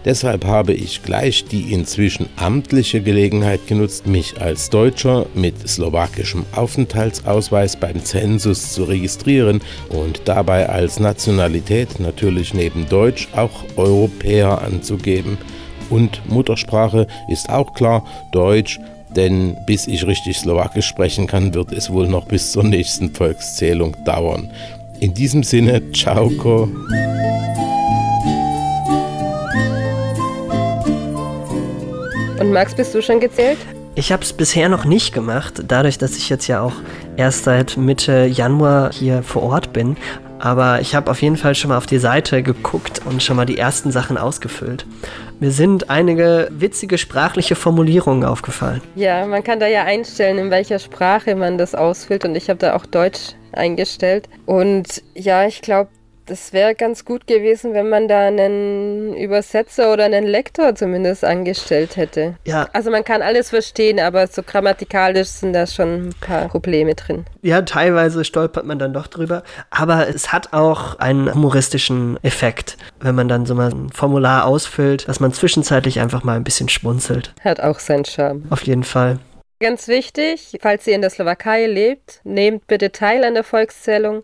Deshalb 0.06 0.44
habe 0.44 0.72
ich 0.72 1.02
gleich 1.02 1.46
die 1.46 1.72
inzwischen 1.72 2.28
amtliche 2.36 3.00
Gelegenheit 3.00 3.66
genutzt, 3.66 4.06
mich 4.06 4.40
als 4.40 4.70
Deutscher 4.70 5.26
mit 5.34 5.68
slowakischem 5.68 6.44
Aufenthaltsausweis 6.54 7.74
beim 7.74 8.04
Zensus 8.04 8.72
zu 8.72 8.84
registrieren 8.84 9.60
und 9.88 10.22
dabei 10.26 10.68
als 10.68 11.00
Nationalität 11.00 11.98
natürlich 11.98 12.54
neben 12.54 12.88
Deutsch 12.88 13.26
auch 13.34 13.64
Europäer 13.74 14.62
anzugeben. 14.62 15.38
Und 15.90 16.22
Muttersprache 16.28 17.08
ist 17.28 17.48
auch 17.48 17.74
klar 17.74 18.04
Deutsch, 18.30 18.78
denn 19.16 19.56
bis 19.66 19.86
ich 19.86 20.06
richtig 20.06 20.38
Slowakisch 20.38 20.86
sprechen 20.86 21.26
kann, 21.26 21.54
wird 21.54 21.72
es 21.72 21.90
wohl 21.90 22.06
noch 22.06 22.26
bis 22.26 22.52
zur 22.52 22.64
nächsten 22.64 23.14
Volkszählung 23.14 23.96
dauern. 24.04 24.50
In 25.00 25.14
diesem 25.14 25.42
Sinne, 25.42 25.82
ciao. 25.92 26.30
Und 32.38 32.52
Max, 32.52 32.74
bist 32.74 32.94
du 32.94 33.02
schon 33.02 33.20
gezählt? 33.20 33.58
Ich 33.94 34.12
habe 34.12 34.22
es 34.22 34.32
bisher 34.34 34.68
noch 34.68 34.84
nicht 34.84 35.14
gemacht, 35.14 35.62
dadurch, 35.68 35.96
dass 35.96 36.16
ich 36.16 36.28
jetzt 36.28 36.46
ja 36.48 36.60
auch 36.60 36.74
erst 37.16 37.44
seit 37.44 37.78
Mitte 37.78 38.26
Januar 38.26 38.92
hier 38.92 39.22
vor 39.22 39.42
Ort 39.42 39.72
bin. 39.72 39.96
Aber 40.38 40.80
ich 40.80 40.94
habe 40.94 41.10
auf 41.10 41.22
jeden 41.22 41.36
Fall 41.36 41.54
schon 41.54 41.70
mal 41.70 41.78
auf 41.78 41.86
die 41.86 41.98
Seite 41.98 42.42
geguckt 42.42 43.00
und 43.04 43.22
schon 43.22 43.36
mal 43.36 43.46
die 43.46 43.58
ersten 43.58 43.90
Sachen 43.90 44.18
ausgefüllt. 44.18 44.86
Mir 45.40 45.50
sind 45.50 45.90
einige 45.90 46.48
witzige 46.50 46.98
sprachliche 46.98 47.56
Formulierungen 47.56 48.24
aufgefallen. 48.24 48.80
Ja, 48.94 49.26
man 49.26 49.44
kann 49.44 49.60
da 49.60 49.66
ja 49.66 49.84
einstellen, 49.84 50.38
in 50.38 50.50
welcher 50.50 50.78
Sprache 50.78 51.34
man 51.34 51.58
das 51.58 51.74
ausfüllt. 51.74 52.24
Und 52.24 52.34
ich 52.36 52.48
habe 52.48 52.58
da 52.58 52.74
auch 52.74 52.86
Deutsch 52.86 53.34
eingestellt. 53.52 54.28
Und 54.46 55.02
ja, 55.14 55.46
ich 55.46 55.62
glaube, 55.62 55.90
das 56.26 56.52
wäre 56.52 56.74
ganz 56.74 57.04
gut 57.04 57.26
gewesen, 57.26 57.72
wenn 57.72 57.88
man 57.88 58.08
da 58.08 58.26
einen 58.26 59.14
Übersetzer 59.14 59.92
oder 59.92 60.04
einen 60.04 60.26
Lektor 60.26 60.74
zumindest 60.74 61.24
angestellt 61.24 61.96
hätte. 61.96 62.34
Ja. 62.44 62.68
Also 62.72 62.90
man 62.90 63.04
kann 63.04 63.22
alles 63.22 63.50
verstehen, 63.50 64.00
aber 64.00 64.26
so 64.26 64.42
grammatikalisch 64.42 65.28
sind 65.28 65.52
da 65.52 65.66
schon 65.66 66.08
ein 66.08 66.14
paar 66.20 66.48
Probleme 66.48 66.94
drin. 66.94 67.24
Ja, 67.42 67.62
teilweise 67.62 68.24
stolpert 68.24 68.66
man 68.66 68.78
dann 68.78 68.92
doch 68.92 69.06
drüber, 69.06 69.42
aber 69.70 70.08
es 70.08 70.32
hat 70.32 70.52
auch 70.52 70.98
einen 70.98 71.32
humoristischen 71.32 72.18
Effekt, 72.22 72.76
wenn 73.00 73.14
man 73.14 73.28
dann 73.28 73.46
so 73.46 73.54
mal 73.54 73.70
ein 73.70 73.90
Formular 73.90 74.44
ausfüllt, 74.46 75.08
dass 75.08 75.20
man 75.20 75.32
zwischenzeitlich 75.32 76.00
einfach 76.00 76.24
mal 76.24 76.36
ein 76.36 76.44
bisschen 76.44 76.68
schmunzelt. 76.68 77.32
Hat 77.42 77.60
auch 77.60 77.78
seinen 77.78 78.04
Charme. 78.04 78.44
Auf 78.50 78.64
jeden 78.64 78.84
Fall. 78.84 79.18
Ganz 79.58 79.88
wichtig, 79.88 80.58
falls 80.60 80.86
ihr 80.86 80.94
in 80.94 81.00
der 81.00 81.08
Slowakei 81.08 81.66
lebt, 81.66 82.20
nehmt 82.24 82.66
bitte 82.66 82.92
teil 82.92 83.24
an 83.24 83.32
der 83.32 83.44
Volkszählung. 83.44 84.22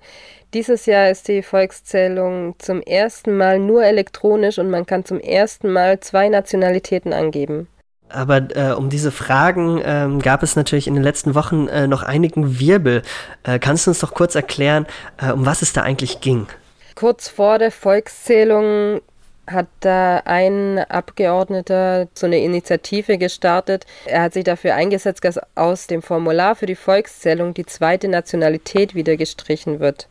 Dieses 0.54 0.84
Jahr 0.84 1.08
ist 1.08 1.28
die 1.28 1.42
Volkszählung 1.42 2.54
zum 2.58 2.82
ersten 2.82 3.34
Mal 3.36 3.58
nur 3.58 3.84
elektronisch 3.84 4.58
und 4.58 4.68
man 4.68 4.84
kann 4.84 5.06
zum 5.06 5.18
ersten 5.18 5.72
Mal 5.72 6.00
zwei 6.00 6.28
Nationalitäten 6.28 7.14
angeben. 7.14 7.68
Aber 8.10 8.48
äh, 8.54 8.72
um 8.72 8.90
diese 8.90 9.10
Fragen 9.10 9.80
ähm, 9.82 10.20
gab 10.20 10.42
es 10.42 10.54
natürlich 10.54 10.86
in 10.86 10.94
den 10.94 11.02
letzten 11.02 11.34
Wochen 11.34 11.68
äh, 11.68 11.86
noch 11.86 12.02
einigen 12.02 12.60
Wirbel. 12.60 13.00
Äh, 13.44 13.58
kannst 13.58 13.86
du 13.86 13.92
uns 13.92 14.00
doch 14.00 14.12
kurz 14.12 14.34
erklären, 14.34 14.86
äh, 15.16 15.32
um 15.32 15.46
was 15.46 15.62
es 15.62 15.72
da 15.72 15.82
eigentlich 15.82 16.20
ging? 16.20 16.46
Kurz 16.94 17.28
vor 17.28 17.58
der 17.58 17.70
Volkszählung 17.70 19.00
hat 19.46 19.68
da 19.80 20.18
ein 20.26 20.78
Abgeordneter 20.78 22.08
so 22.12 22.26
eine 22.26 22.44
Initiative 22.44 23.16
gestartet. 23.16 23.86
Er 24.04 24.22
hat 24.22 24.34
sich 24.34 24.44
dafür 24.44 24.74
eingesetzt, 24.74 25.24
dass 25.24 25.40
aus 25.54 25.86
dem 25.86 26.02
Formular 26.02 26.54
für 26.54 26.66
die 26.66 26.76
Volkszählung 26.76 27.54
die 27.54 27.66
zweite 27.66 28.08
Nationalität 28.08 28.94
wieder 28.94 29.16
gestrichen 29.16 29.80
wird. 29.80 30.08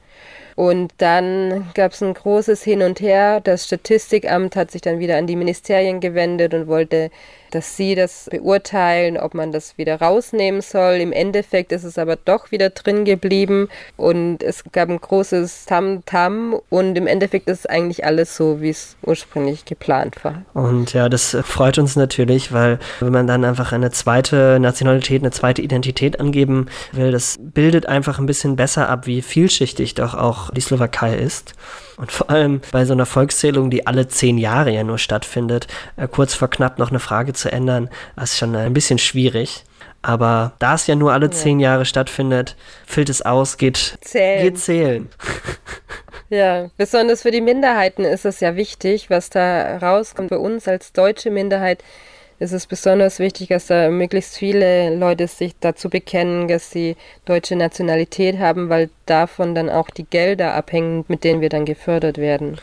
Und 0.56 0.94
dann 0.98 1.72
gab 1.74 1.94
es 1.94 2.02
ein 2.02 2.14
großes 2.14 2.64
Hin 2.64 2.82
und 2.82 3.00
Her. 3.00 3.40
Das 3.42 3.66
Statistikamt 3.66 4.56
hat 4.56 4.72
sich 4.72 4.82
dann 4.82 5.00
wieder 5.00 5.18
an 5.18 5.28
die 5.28 5.36
Ministerien 5.36 6.00
gewendet 6.00 6.54
und 6.54 6.68
wollte 6.68 7.12
dass 7.52 7.78
sie 7.78 7.96
das 7.96 8.28
beurteilen, 8.32 9.18
ob 9.18 9.34
man 9.34 9.52
das 9.52 9.78
wieder 9.78 10.00
rausnehmen 10.00 10.62
soll. 10.62 10.96
Im 10.96 11.12
Endeffekt 11.12 11.72
ist 11.72 11.84
es 11.84 11.98
aber 11.98 12.16
doch 12.16 12.52
wieder 12.52 12.70
drin 12.70 13.06
geblieben 13.06 13.70
und 13.98 14.44
es 14.44 14.64
gab 14.72 14.90
ein 14.90 15.00
großes 15.00 15.66
Tam-Tam 15.66 16.60
und 16.70 16.98
im 16.98 17.08
Endeffekt 17.08 17.50
ist 17.50 17.70
eigentlich 17.70 18.06
alles 18.06 18.36
so, 18.36 18.62
wie 18.62 18.70
es 18.70 18.96
ursprünglich 19.04 19.66
geplant 19.66 20.24
war. 20.24 20.44
Und 20.54 20.94
ja, 20.94 21.10
das 21.10 21.38
freut 21.44 21.78
uns 21.78 21.96
natürlich, 21.96 22.52
weil 22.52 22.80
wenn 23.00 23.12
man 23.12 23.28
dann 23.28 23.46
einfach 23.46 23.72
eine 23.72 23.92
zweite 23.92 24.60
Nationalität, 24.60 25.22
eine 25.22 25.32
zweite 25.32 25.62
Identität 25.62 26.20
angeben 26.20 26.68
will, 26.92 27.12
das 27.12 27.38
bildet 27.40 27.86
einfach 27.86 28.20
ein 28.20 28.26
bisschen 28.26 28.56
besser 28.56 28.90
ab, 28.90 29.08
wie 29.08 29.22
vielschichtig 29.22 29.96
doch 29.96 30.16
auch 30.16 30.52
die 30.52 30.62
Slowakei 30.62 31.16
ist. 31.16 31.54
Und 32.02 32.12
vor 32.12 32.32
allem 32.32 32.62
bei 32.72 32.84
so 32.84 32.94
einer 32.94 33.06
Volkszählung, 33.06 33.70
die 33.70 33.86
alle 33.86 34.08
zehn 34.08 34.40
Jahre 34.40 34.72
ja 34.72 34.84
nur 34.84 34.98
stattfindet, 34.98 35.68
äh, 35.98 36.08
kurz 36.08 36.34
vor 36.34 36.50
knapp 36.50 36.80
noch 36.80 36.90
eine 36.90 37.00
Frage 37.00 37.34
zu 37.34 37.52
ändern, 37.52 37.92
das 38.16 38.32
ist 38.32 38.40
schon 38.40 38.56
ein 38.56 38.74
bisschen 38.74 38.98
schwierig. 38.98 39.64
Aber 40.02 40.54
da 40.58 40.74
es 40.74 40.88
ja 40.88 40.96
nur 40.96 41.14
alle 41.14 41.28
ja. 41.28 41.32
zehn 41.32 41.60
Jahre 41.60 41.86
stattfindet, 41.86 42.56
füllt 42.88 43.10
es 43.10 43.22
aus, 43.22 43.58
geht 43.58 44.00
zählen. 44.02 44.42
Geht 44.42 44.58
zählen. 44.58 45.10
ja, 46.30 46.72
besonders 46.76 47.22
für 47.22 47.30
die 47.30 47.40
Minderheiten 47.40 48.04
ist 48.04 48.26
es 48.26 48.40
ja 48.40 48.56
wichtig, 48.56 49.12
was 49.12 49.30
da 49.30 49.78
rauskommt. 49.78 50.30
Für 50.30 50.40
uns 50.40 50.68
als 50.68 50.94
deutsche 50.94 51.30
Minderheit 51.30 51.84
ist 52.42 52.54
es 52.54 52.66
besonders 52.66 53.20
wichtig, 53.20 53.50
dass 53.50 53.68
da 53.68 53.92
möglichst 53.92 54.36
viele 54.36 54.96
Leute 54.96 55.28
sich 55.28 55.54
dazu 55.60 55.90
bekennen, 55.90 56.48
dass 56.48 56.72
sie 56.72 56.98
deutsche 57.26 57.56
Nationalität 57.56 58.40
haben, 58.40 58.68
weil 58.68 58.90
davon 59.06 59.54
dann 59.54 59.70
auch 59.70 59.92
die 59.92 60.06
Gelder 60.06 60.56
abhängen, 60.56 61.06
mit 61.08 61.24
denen 61.24 61.42
wir 61.42 61.50
dann 61.50 61.66
gefördert 61.66 62.18
werden. 62.18 62.58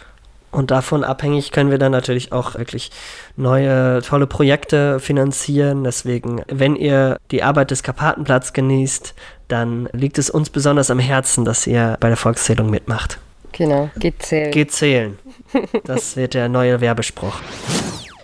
Und 0.50 0.72
davon 0.72 1.04
abhängig 1.04 1.52
können 1.52 1.70
wir 1.70 1.78
dann 1.78 1.92
natürlich 1.92 2.32
auch 2.32 2.56
wirklich 2.56 2.90
neue 3.36 4.02
tolle 4.02 4.26
Projekte 4.26 4.98
finanzieren. 4.98 5.84
Deswegen, 5.84 6.42
wenn 6.48 6.74
ihr 6.74 7.18
die 7.30 7.44
Arbeit 7.44 7.70
des 7.70 7.84
Karpatenplatz 7.84 8.54
genießt, 8.54 9.14
dann 9.46 9.88
liegt 9.92 10.18
es 10.18 10.28
uns 10.28 10.50
besonders 10.50 10.90
am 10.90 10.98
Herzen, 10.98 11.44
dass 11.44 11.66
ihr 11.68 11.96
bei 12.00 12.08
der 12.08 12.16
Volkszählung 12.16 12.68
mitmacht. 12.68 13.20
Genau, 13.52 13.90
geht 13.96 14.22
zählen. 14.22 14.50
Geht 14.50 14.72
zählen. 14.72 15.18
Das 15.84 16.16
wird 16.16 16.34
der 16.34 16.48
neue 16.48 16.80
Werbespruch. 16.82 17.40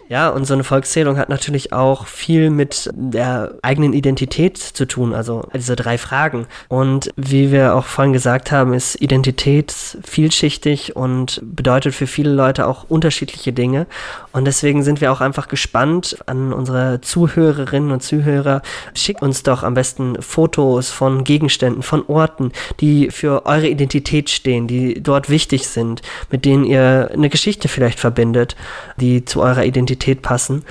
Ja, 0.08 0.28
und 0.28 0.44
so 0.44 0.52
eine 0.54 0.64
Volkszählung 0.64 1.16
hat 1.16 1.30
natürlich 1.30 1.72
auch 1.72 2.06
viel 2.06 2.50
mit 2.50 2.90
der 2.94 3.54
eigenen 3.62 3.94
Identität 3.94 4.58
zu 4.58 4.86
tun, 4.86 5.14
also 5.14 5.48
diese 5.54 5.76
drei 5.76 5.96
Fragen. 5.96 6.46
Und 6.68 7.10
wie 7.16 7.50
wir 7.50 7.74
auch 7.74 7.86
vorhin 7.86 8.12
gesagt 8.12 8.52
haben, 8.52 8.74
ist 8.74 9.00
Identität 9.00 9.72
vielschichtig 10.04 10.94
und 10.94 11.40
bedeutet 11.42 11.94
für 11.94 12.06
viele 12.06 12.32
Leute 12.32 12.66
auch 12.66 12.84
unterschiedliche 12.88 13.52
Dinge. 13.52 13.86
Und 14.34 14.46
deswegen 14.46 14.82
sind 14.82 15.00
wir 15.00 15.12
auch 15.12 15.20
einfach 15.20 15.46
gespannt 15.46 16.18
an 16.26 16.52
unsere 16.52 17.00
Zuhörerinnen 17.00 17.92
und 17.92 18.02
Zuhörer. 18.02 18.62
Schickt 18.92 19.22
uns 19.22 19.44
doch 19.44 19.62
am 19.62 19.74
besten 19.74 20.20
Fotos 20.20 20.90
von 20.90 21.22
Gegenständen, 21.22 21.84
von 21.84 22.04
Orten, 22.08 22.50
die 22.80 23.12
für 23.12 23.46
eure 23.46 23.68
Identität 23.68 24.28
stehen, 24.30 24.66
die 24.66 25.00
dort 25.00 25.30
wichtig 25.30 25.68
sind, 25.68 26.02
mit 26.32 26.44
denen 26.44 26.64
ihr 26.64 27.12
eine 27.12 27.28
Geschichte 27.28 27.68
vielleicht 27.68 28.00
verbindet, 28.00 28.56
die 28.96 29.24
zu 29.24 29.40
eurer 29.40 29.64
Identität 29.64 30.20
passen. 30.20 30.64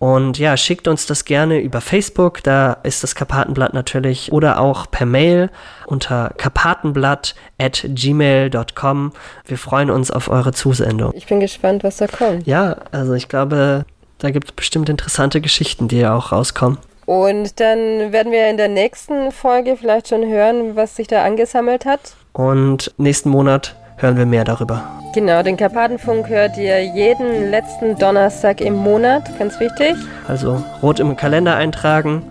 Und 0.00 0.38
ja, 0.38 0.56
schickt 0.56 0.88
uns 0.88 1.04
das 1.04 1.26
gerne 1.26 1.60
über 1.60 1.82
Facebook, 1.82 2.42
da 2.42 2.78
ist 2.84 3.02
das 3.02 3.14
Karpatenblatt 3.14 3.74
natürlich, 3.74 4.32
oder 4.32 4.58
auch 4.58 4.90
per 4.90 5.04
Mail 5.04 5.50
unter 5.86 6.32
karpatenblatt 6.38 7.34
at 7.58 7.84
gmail.com. 7.86 9.12
Wir 9.44 9.58
freuen 9.58 9.90
uns 9.90 10.10
auf 10.10 10.30
eure 10.30 10.52
Zusendung. 10.52 11.12
Ich 11.14 11.26
bin 11.26 11.38
gespannt, 11.38 11.84
was 11.84 11.98
da 11.98 12.06
kommt. 12.06 12.46
Ja, 12.46 12.76
also 12.92 13.12
ich 13.12 13.28
glaube, 13.28 13.84
da 14.16 14.30
gibt 14.30 14.48
es 14.48 14.52
bestimmt 14.52 14.88
interessante 14.88 15.42
Geschichten, 15.42 15.86
die 15.86 15.98
ja 15.98 16.16
auch 16.16 16.32
rauskommen. 16.32 16.78
Und 17.04 17.60
dann 17.60 18.10
werden 18.10 18.32
wir 18.32 18.48
in 18.48 18.56
der 18.56 18.68
nächsten 18.68 19.30
Folge 19.32 19.76
vielleicht 19.76 20.08
schon 20.08 20.26
hören, 20.26 20.76
was 20.76 20.96
sich 20.96 21.08
da 21.08 21.24
angesammelt 21.24 21.84
hat. 21.84 22.14
Und 22.32 22.94
nächsten 22.96 23.28
Monat 23.28 23.76
hören 23.98 24.16
wir 24.16 24.24
mehr 24.24 24.44
darüber. 24.44 24.99
Genau, 25.12 25.42
den 25.42 25.56
Karpatenfunk 25.56 26.28
hört 26.28 26.56
ihr 26.56 26.84
jeden 26.84 27.50
letzten 27.50 27.96
Donnerstag 27.96 28.60
im 28.60 28.74
Monat, 28.74 29.24
ganz 29.38 29.58
wichtig. 29.58 29.94
Also 30.28 30.62
rot 30.82 31.00
im 31.00 31.16
Kalender 31.16 31.56
eintragen. 31.56 32.22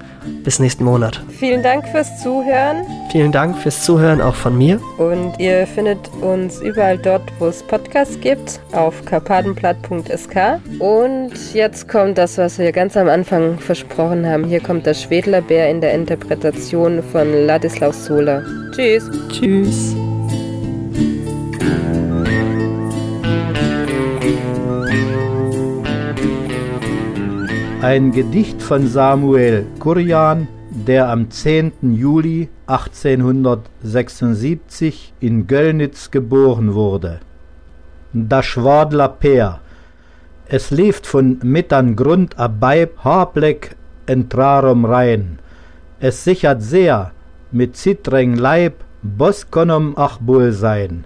Bis 0.44 0.60
nächsten 0.60 0.84
Monat. 0.84 1.22
Vielen 1.30 1.64
Dank 1.64 1.88
fürs 1.88 2.22
Zuhören. 2.22 2.86
Vielen 3.12 3.32
Dank 3.32 3.58
fürs 3.58 3.84
Zuhören 3.84 4.22
auch 4.22 4.36
von 4.36 4.58
mir. 4.58 4.80
Und 4.98 5.40
ihr 5.40 5.66
findet 5.66 6.00
uns 6.22 6.62
überall 6.62 6.98
dort, 6.98 7.24
wo 7.40 7.48
es 7.48 7.64
Podcasts 7.64 8.20
gibt, 8.20 8.60
auf 8.74 9.04
karpatenplatt.sk. 9.06 10.60
Und 10.80 11.54
jetzt 11.54 11.88
kommt 11.88 12.18
das, 12.18 12.38
was 12.38 12.60
wir 12.60 12.72
ganz 12.72 12.98
am 12.98 13.08
Anfang 13.08 13.60
versprochen 13.60 14.26
haben. 14.26 14.44
Hier 14.46 14.62
kommt 14.62 14.86
der 14.86 14.94
Schwedlerbär 14.94 15.70
in 15.70 15.82
der 15.82 15.94
Interpretation 15.94 17.02
von 17.02 17.46
Ladislaus 17.46 18.06
Sola. 18.06 18.44
Tschüss. 18.76 19.10
Tschüss. 19.30 19.96
Ein 27.82 28.12
Gedicht 28.12 28.62
von 28.62 28.88
Samuel 28.88 29.66
Kurjan, 29.80 30.50
der 30.70 31.08
am 31.08 31.32
10. 31.32 31.96
Juli 31.96 32.50
1876 32.68 35.14
in 35.22 35.48
Göllnitz 35.48 36.12
geboren 36.12 36.74
wurde. 36.74 37.22
Da 38.12 38.44
Schwadla 38.44 39.08
Per. 39.08 39.62
Es 40.50 40.72
lebt 40.72 41.08
von 41.08 41.40
mittern 41.42 41.96
Grund 41.96 42.38
abeib 42.38 43.02
Haarblick 43.06 43.78
entrarum 44.08 44.84
rein. 44.84 45.40
Es 46.02 46.26
sichert 46.26 46.62
sehr, 46.62 47.14
mit 47.54 47.78
zitreng 47.78 48.36
Leib, 48.36 48.74
Boss 49.04 49.50
konnom 49.50 49.94
ach 49.96 50.18
wohl 50.20 50.52
sein. 50.52 51.06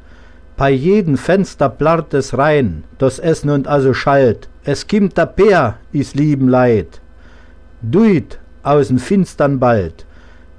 Bei 0.57 0.71
jeden 0.71 1.17
Fenster 1.17 1.69
plart 1.69 2.15
es 2.15 2.35
rein, 2.35 2.83
dass 2.97 3.19
es 3.19 3.45
nun 3.45 3.67
also 3.67 3.93
schallt. 3.93 4.49
Es 4.65 4.87
kimmt 4.87 5.17
der 5.17 5.25
Bär, 5.25 5.77
is 5.91 6.15
lieben 6.15 6.47
Leid. 6.47 7.01
Duit 7.81 8.39
aus'n 8.63 8.97
finstern 8.97 9.59
Wald. 9.59 10.05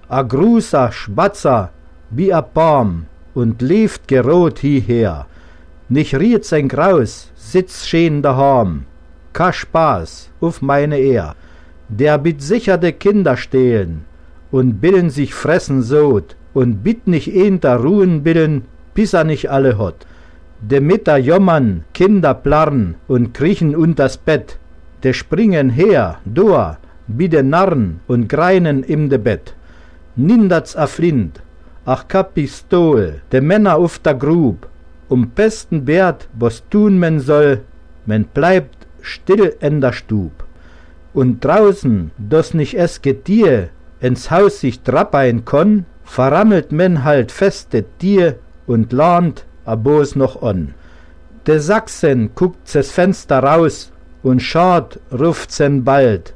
A 0.09 0.21
gruser 0.21 0.93
Spatzer, 0.93 1.71
wie 2.11 2.31
a 2.31 2.43
Baum, 2.43 3.07
und 3.35 3.63
lebt 3.63 4.07
gerot 4.07 4.59
hierher. 4.59 5.27
Nicht 5.89 6.15
riet 6.15 6.45
sein 6.45 6.69
Graus, 6.69 7.31
sitz 7.35 7.87
schön 7.87 8.21
daheim. 8.21 8.85
Ka 9.33 9.55
Spaß, 9.55 10.29
auf 10.43 10.61
meine 10.61 10.99
Ehr. 10.99 11.35
Der 11.89 12.19
bit 12.19 12.43
sicher 12.43 12.77
de 12.77 12.93
Kinder 12.93 13.39
stehlen 13.39 14.05
und 14.51 14.83
billen 14.83 15.09
sich 15.09 15.33
fressen 15.33 15.83
sot 15.83 16.37
und 16.53 16.85
bit 16.85 17.07
nicht 17.07 17.35
enter 17.35 17.77
ruhen 17.77 18.23
billen, 18.23 18.67
bis 18.93 19.15
er 19.15 19.25
nicht 19.25 19.51
alle 19.51 19.79
hot. 19.79 20.07
De 20.67 20.81
Mitter 20.81 21.19
jommern, 21.19 21.85
Kinder 21.93 22.33
plarren 22.33 22.95
und 23.07 23.35
kriechen 23.35 23.77
unters 23.77 24.17
Bett. 24.17 24.59
De 25.03 25.13
springen 25.13 25.69
her, 25.69 26.21
dor, 26.25 26.79
wie 27.07 27.29
de 27.29 27.43
Narren 27.43 28.01
und 28.07 28.29
greinen 28.29 28.83
im 28.83 29.11
de 29.11 29.19
Bett. 29.19 29.55
Nindert's 30.17 30.75
a 30.75 30.87
Flint, 30.87 31.43
ach 31.85 32.09
ka 32.09 32.23
Pistol, 32.23 33.21
de 33.31 33.43
Männer 33.43 33.77
auf 33.77 33.99
der 33.99 34.15
Grub, 34.15 34.67
um 35.11 35.29
besten 35.29 35.87
Wert, 35.87 36.29
was 36.33 36.63
tun 36.71 36.99
men 36.99 37.21
soll, 37.21 37.61
men 38.07 38.25
bleibt 38.33 38.87
still 39.03 39.55
in 39.61 39.83
der 39.83 39.93
Stub. 39.93 40.33
Und 41.13 41.45
draußen, 41.45 42.11
dass 42.17 42.55
nicht 42.55 42.75
es 42.75 43.03
Getier 43.03 43.69
ins 44.01 44.31
Haus 44.31 44.61
sich 44.61 44.81
trappein 44.81 45.45
konn, 45.45 45.85
verrammelt 46.05 46.73
men 46.73 47.05
halt 47.05 47.31
feste 47.33 47.85
Tier 47.99 48.37
und 48.67 48.95
lernt 48.95 49.45
a 49.65 49.77
bos 49.77 50.17
noch 50.17 50.43
on. 50.43 50.75
De 51.47 51.59
Sachsen 51.59 52.31
guckt 52.35 52.69
zes 52.69 52.91
Fenster 52.91 53.43
raus 53.43 53.93
und 54.23 54.41
schaut, 54.41 54.99
ruftsen 55.13 55.85
bald. 55.85 56.35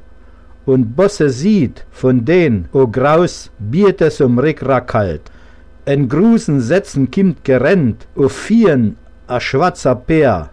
Und 0.65 0.95
Bosse 0.95 1.29
sieht 1.29 1.85
von 1.89 2.25
den, 2.25 2.67
o 2.73 2.87
Graus, 2.87 3.49
biert 3.57 4.01
es 4.01 4.21
um 4.21 4.37
Rickra 4.37 4.81
kalt. 4.81 5.31
En 5.85 6.07
grusen 6.07 6.61
Sätzen 6.61 7.09
kimmt 7.09 7.43
gerennt, 7.43 8.07
o 8.15 8.29
vieren 8.29 8.97
a 9.27 9.39
schwarzer 9.39 9.95
Bär. 9.95 10.49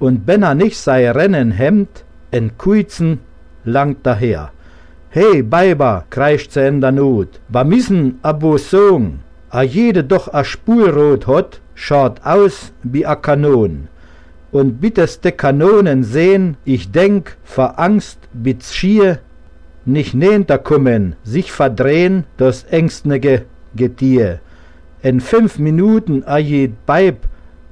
Und 0.00 0.26
wenn 0.26 0.42
er 0.42 0.54
nicht 0.54 0.78
sei 0.78 1.10
Rennen 1.10 1.52
hemmt, 1.52 2.04
en 2.32 2.58
Kuizen 2.58 3.20
langt 3.64 3.98
daher. 4.02 4.50
Hey, 5.10 5.44
Weiber, 5.48 6.04
kreischt 6.10 6.50
se 6.50 6.66
in 6.66 6.80
der 6.80 6.90
Not, 6.90 7.40
wa 7.48 7.62
missen 7.62 8.18
abo 8.22 8.58
song, 8.58 9.20
a 9.54 9.62
jede 9.62 10.02
doch 10.02 10.34
a 10.34 10.42
Spurrot 10.42 11.28
hot, 11.28 11.60
schaut 11.76 12.20
aus 12.24 12.72
wie 12.82 13.06
a 13.06 13.14
Kanon. 13.14 13.86
Und 14.50 14.80
bittes 14.80 15.20
de 15.20 15.30
Kanonen 15.30 16.02
sehn, 16.02 16.56
ich 16.64 16.90
denk, 16.90 17.36
vor 17.44 17.78
Angst 17.78 18.18
bit's 18.32 18.74
schier, 18.74 19.20
nicht 19.84 20.12
nähnter 20.12 20.58
kummen, 20.58 21.14
sich 21.22 21.52
verdrehn, 21.52 22.24
das 22.36 22.64
ängstnige 22.64 23.44
Getier. 23.76 24.40
In 25.02 25.20
fünf 25.20 25.60
Minuten 25.60 26.24
a 26.26 26.38
jed 26.38 26.84
Beib, 26.84 27.18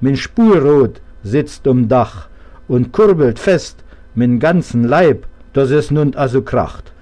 min 0.00 0.16
Spurrot 0.16 1.00
sitzt 1.24 1.66
um 1.66 1.88
Dach 1.88 2.28
und 2.68 2.92
kurbelt 2.92 3.40
fest, 3.40 3.82
min 4.14 4.38
ganzen 4.38 4.84
Leib, 4.84 5.26
dass 5.52 5.70
es 5.72 5.90
nun 5.90 6.14
also 6.14 6.42
kracht. 6.42 6.92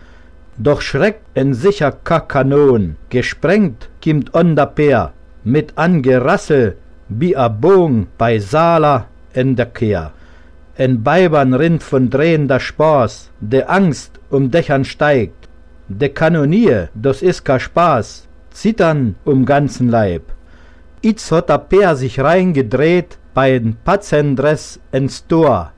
Doch 0.62 0.83
schreckt 0.83 1.25
en 1.35 1.55
sicher 1.55 1.90
Kakanon, 1.90 2.96
gesprengt 3.09 3.88
kimmt 4.03 4.35
on 4.35 4.57
der 4.57 4.66
Peer, 4.66 5.12
mit 5.42 5.73
angerassel, 5.77 6.77
wie 7.09 7.35
a 7.35 7.49
Bogen 7.49 8.09
bei 8.18 8.38
Sala 8.38 9.07
in 9.33 9.57
der 9.57 9.70
Kehr. 9.77 10.12
En 10.77 11.03
Beibern 11.03 11.55
rinnt 11.55 11.83
von 11.83 12.11
drehender 12.11 12.61
Spaß, 12.61 13.31
de 13.40 13.62
Angst 13.62 14.20
um 14.29 14.51
Dächern 14.51 14.85
steigt. 14.85 15.49
De 15.88 16.11
Kanonier, 16.11 16.90
das 16.94 17.23
is 17.23 17.42
ka 17.42 17.59
Spaß, 17.59 18.29
zittern 18.51 19.16
um 19.25 19.46
ganzen 19.46 19.88
Leib. 19.88 20.25
Itz 21.01 21.33
hat 21.33 21.49
der 21.49 21.59
Peer 21.59 21.96
sich 21.96 22.20
reingedreht, 22.20 23.16
bei'n 23.35 23.77
Patzendress 23.83 24.79
ins 24.92 25.27
Tor. 25.27 25.73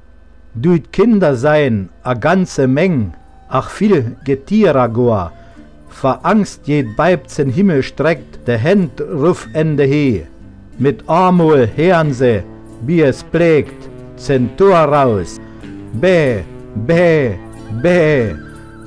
Düt 0.55 0.93
Kinder 0.93 1.37
sein, 1.37 1.89
a 2.03 2.15
ganze 2.15 2.67
Meng, 2.67 3.15
ach 3.53 3.71
viel 3.71 4.17
Getierer 4.25 4.89
goa. 4.89 5.33
Verangst 5.91 6.67
jed 6.67 6.97
Beib 6.97 7.29
zen 7.29 7.51
Himmel 7.51 7.83
streckt, 7.83 8.47
de 8.47 8.57
Händ 8.57 9.01
ruf 9.01 9.47
ende 9.53 9.85
he. 9.85 10.25
Mit 10.79 11.05
Armul 11.07 11.69
heern 11.77 12.13
se, 12.15 12.43
wie 12.87 13.03
es 13.03 13.23
pflegt, 13.23 13.89
zen 14.17 14.49
Tor 14.57 14.89
raus. 14.89 15.39
Bäh, 15.93 16.43
bäh, 16.75 17.37
bäh, 17.83 18.35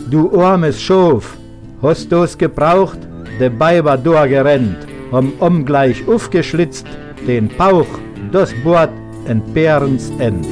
du 0.10 0.42
armes 0.42 0.82
Schof, 0.82 1.38
hast 1.82 2.12
du's 2.12 2.38
gebraucht? 2.38 3.00
De 3.40 3.52
Weiber 3.60 3.98
dor 3.98 4.28
gerennt, 4.28 4.88
hom 5.12 5.34
umgleich 5.40 6.08
aufgeschlitzt, 6.08 6.88
den 7.28 7.50
Pauch, 7.50 8.00
das 8.32 8.54
Bord 8.64 8.90
entbehrens 9.28 10.10
End. 10.20 10.48